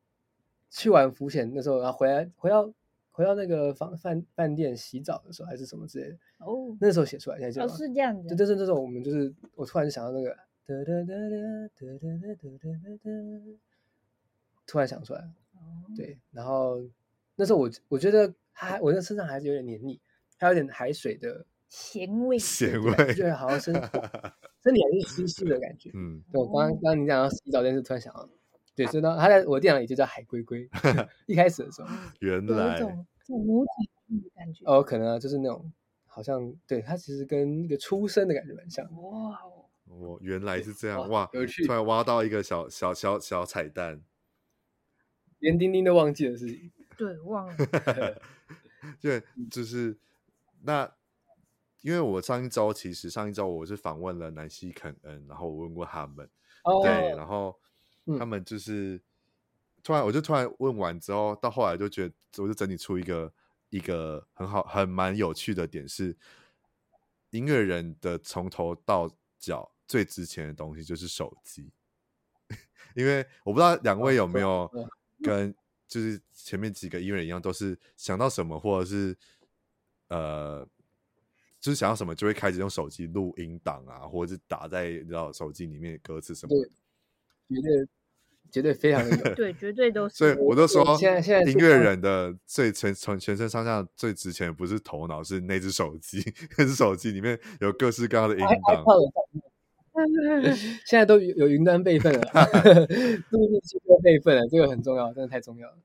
[0.70, 2.72] 去完浮潜那时候，然后回来，回到
[3.10, 6.16] 回到那个房饭饭店洗澡的时候，还是什么之类的。
[6.38, 8.28] 哦，那时候写出来，现在就哦，是这样子。
[8.28, 10.30] 就就是那时候，我们就是我突然想到那个
[10.66, 11.38] 哒哒哒哒
[11.74, 13.10] 哒哒哒哒哒哒，
[14.66, 15.20] 突然想出来。
[15.54, 15.58] 哦，
[15.96, 16.82] 对，然后
[17.36, 19.98] 那时候我我觉得还我那身上还是有点黏腻，
[20.36, 23.72] 还有点海水的咸味，咸味，对，好像身
[24.62, 25.90] 身体还是湿湿的感觉。
[25.94, 28.28] 嗯，对，我刚刚刚你讲到洗澡这件事，突然想到。
[28.76, 30.68] 对，所以呢，他在我电脑里就叫海龟龟。
[31.26, 31.88] 一开始的时候，
[32.20, 34.62] 原来有种母体的感觉。
[34.66, 35.72] 哦，可能啊，就是那种
[36.04, 38.84] 好像，对，他其实跟一个出生的感觉蛮像。
[39.02, 39.40] 哇
[39.86, 41.26] 哦，原来是这样哇！
[41.32, 44.02] 有趣，突然挖到一个小小小小彩蛋，
[45.38, 46.70] 连丁丁都忘记的事情。
[46.98, 47.56] 对，忘了。
[49.00, 49.96] 对，就是
[50.64, 50.92] 那，
[51.80, 56.28] 因为我上一周其实上一周我是访问了南希肯恩，然后我问过他们，
[56.64, 57.58] 哦、对，然后。
[58.18, 59.00] 他们就是、嗯、
[59.82, 63.32] 突然，我就突然问完之后，到后来就觉得，我就整理出一个
[63.70, 66.16] 一个很好、很蛮有趣的点是，
[67.30, 71.72] 音乐人的从头到脚最值钱的东西就是手机，
[72.94, 74.70] 因为我不知道两位有没有
[75.22, 75.54] 跟
[75.88, 79.16] 就是前面几个音乐人一样，都是想到什么或者是
[80.08, 80.66] 呃，
[81.60, 86.70] 就是想到什么就会开始用手机录音档啊，或者是打在你知道手机里面的歌词什么的，
[87.48, 87.88] 绝对。
[88.48, 90.14] 绝对非常的有，对，绝对都是。
[90.14, 96.22] 所以我都说，现在现在音乐人的最全全全身上下最值钱的不是头脑，是那只手机。
[96.56, 98.84] 那只手机里面有各式各样的音档。
[100.86, 102.20] 现在都有云端备份了，
[103.30, 105.76] 录进去都备份了，这个很重要，真的太重要了。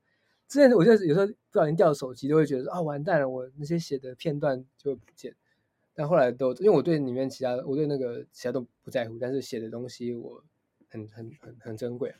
[0.48, 5.34] 之前我就是有时候不小心掉手机，都会觉得说啊，完蛋了，我那些写的片段就不见。
[5.94, 10.44] 但后来都因为我对里面其他，我对那个其他都不在乎，但是写的东西我
[10.92, 12.14] 很很很很珍贵。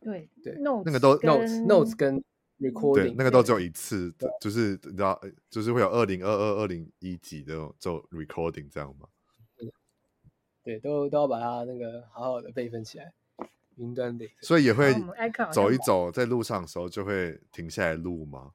[0.00, 2.22] 对对，那个都 notes notes 跟
[2.58, 9.08] recording，对，那个都只有一次，就是你知道，就是会有二零二二、二零一几的做 recording 这样吗？
[10.62, 13.12] 对，都都要把它那个好好的备份起来，
[13.76, 14.26] 云端的。
[14.40, 14.94] 所以也会
[15.52, 18.52] 走一走，在路上的时候就会停下来录吗？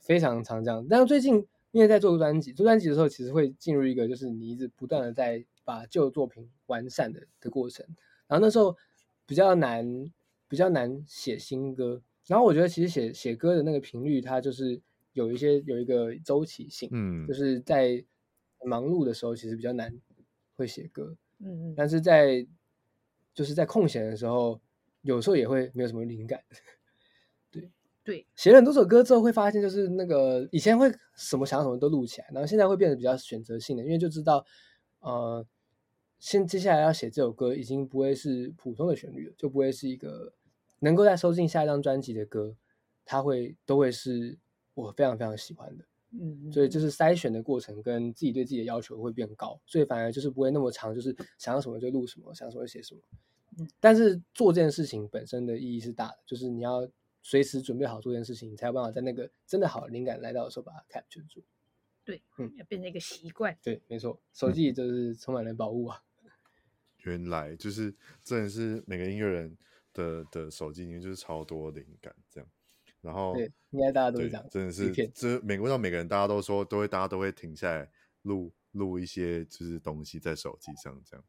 [0.00, 7.84] 非常常这样，但是最近因为在做专辑，做专辑的时候，其实会进入一个就是你一直不断的在把旧作品完善的的过程，
[8.26, 8.76] 然后那时候。
[9.26, 10.12] 比较难，
[10.48, 12.02] 比较难写新歌。
[12.26, 14.78] 然后我觉得，其实写写歌的那个频率，它就是
[15.14, 16.90] 有一些有一个周期性。
[16.92, 18.04] 嗯，就是在
[18.66, 19.98] 忙碌的时候，其实比较难
[20.56, 21.16] 会写歌。
[21.38, 22.46] 嗯嗯，但是在
[23.32, 24.60] 就是在空闲的时候，
[25.00, 26.44] 有时候也会没有什么灵感。
[27.50, 27.70] 对
[28.04, 34.44] 对，写了很多首歌之后，会发现就是那个以前会什么想什么都录起来，然后现在会变得比较选择性的，因为就知道
[35.00, 35.46] 呃，
[36.18, 40.32] 现接下来要写这首歌已经不会是普通的旋律了，就不会是一个
[40.78, 42.56] 能够再收进下一张专辑的歌，
[43.04, 44.38] 它会都会是
[44.74, 45.84] 我非常非常喜欢的。
[46.16, 53.00] 嗯，所以就是筛选的过程跟自己对自己的要求会变高，所以反而就是不会那么长，就是想要什么就录什么，想什么就写什么。
[53.58, 56.88] 嗯，但是做这件事情本身的意义是大的，就是你要
[57.22, 61.42] 随时准备好做这件事情，你才有办法在那个真的好的灵感来到的时候把它 capture 住。
[62.04, 63.56] 对，嗯，要变成一个习惯。
[63.62, 66.02] 对，没错，手机就是充满了宝物啊。
[66.98, 69.56] 原来就是真的是每个音乐人
[69.92, 72.48] 的的手机里面就是超多灵感这样。
[73.00, 77.90] 然后，对，应该大家都是这样，真的是，这每个到每个人，大家都说，都会，大家都会停下来
[78.22, 81.24] 录录一些就是东西在手机上，这样。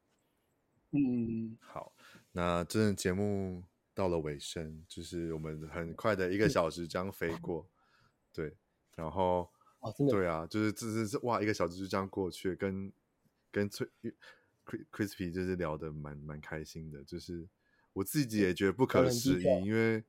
[0.91, 1.93] 嗯，好，
[2.31, 3.61] 那真的节目
[3.93, 7.99] 到了尾声，就是我们很快的一个小时将飞过，嗯、
[8.31, 8.57] 对，
[8.95, 9.52] 然后，
[9.86, 12.91] 哦，真的，对啊，就是这这这哇，一个小时就这样过去，跟
[13.52, 13.88] 跟崔
[14.91, 17.48] Crispy 就是聊得蛮蛮开心的，就是
[17.94, 20.03] 我自己也觉得不可思议，因为。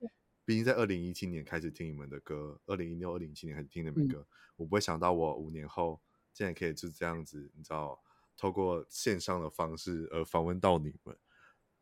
[0.47, 4.25] 毕竟在二零一七年开始听你们的歌，二零一六、二零一七年开始听你们的歌，嗯，
[4.55, 5.99] 我不会想到我五年后
[6.31, 8.01] 竟然可以就这样子，你知道，
[8.37, 11.17] 透过线上的方式而访问到你们，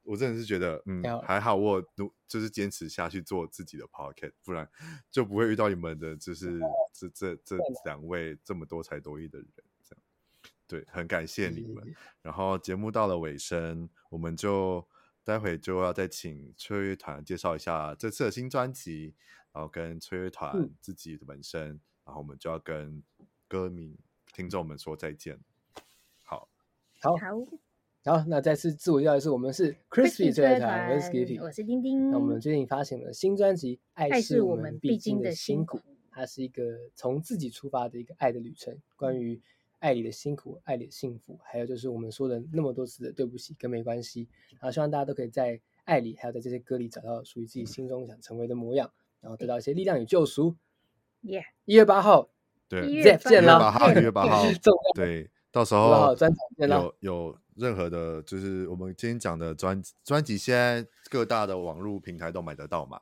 [0.05, 4.69] 我真的是觉得，嗯，还好我努就是坚持下去做自己的 pocket，不然
[5.11, 6.59] 就不会遇到你们的，就是
[6.93, 9.47] 这这这两位这么多才多艺的人，
[9.83, 10.03] 这样，
[10.67, 11.95] 对，很感谢你们。
[12.21, 14.87] 然后节目到了尾声，我们就。
[15.25, 19.15] 待会就要再请吹乐团介绍一下这次的新专辑，
[19.51, 23.01] 然后跟吹乐团自己的本身，嗯，然后我们就要跟
[23.47, 23.97] 歌迷、
[24.31, 25.39] 听众们说再见。
[26.21, 26.47] 好，
[27.01, 27.15] 好，
[28.05, 32.11] 好，好，那再次自我介绍一次，我们是 Crispy 吹乐团，我是 Skippy，我是丁丁。
[32.11, 35.79] 那我们最近发行了新专辑《爱是我们必经的辛苦》，
[36.11, 36.63] 它是一个
[36.93, 39.41] 从自己出发的一个爱的旅程，关于。
[39.79, 44.27] 爱里的辛苦，爱里的幸福，还有就是我们说的那么多次的对不起跟没关系。
[44.53, 48.91] 然后希望大家都可以在爱里，还有在这些歌里找到属于自己心中想成为的模样，
[49.21, 50.55] 然后得到一些力量与救赎。
[51.23, 51.43] 耶！
[51.65, 52.29] 一月八号，
[52.67, 54.43] 对，一月见了，一月八号，
[54.95, 56.81] 对，到时候专场见了。
[56.81, 63.01] 有有任何的，就是我们今天讲的专专辑，现在各大的网络平台都买得到嘛？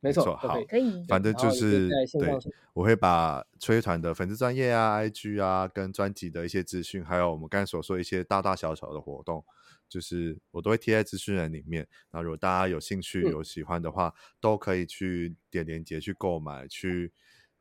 [0.00, 1.04] 没错，好，可以。
[1.08, 2.38] 反正就是对，
[2.74, 9.44] 我会把吹乐团的粉丝专业啊、IG 啊，跟专辑的一些资讯，还有我们刚才所说一些大大小小的活动，
[9.88, 11.88] 就是我都会贴在资讯栏里面。
[12.10, 17.12] 然后如果大家有兴趣、有喜欢的话，嗯、都可以去点链接去购买、去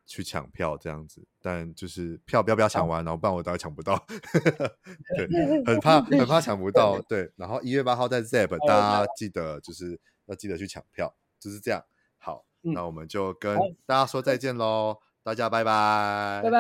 [0.06, 1.26] 去抢票这样子。
[1.42, 4.04] 但就是票不要不要抢完，然后不然我大概抢不到。
[5.18, 7.00] 对，很怕 很怕抢不到。
[7.02, 11.84] 对，然后一月八号在 ZEP，大家记得就是要记得去抢票，就是这样。
[12.18, 16.60] 好，那我们就跟大家说再见喽，大家拜拜，拜拜。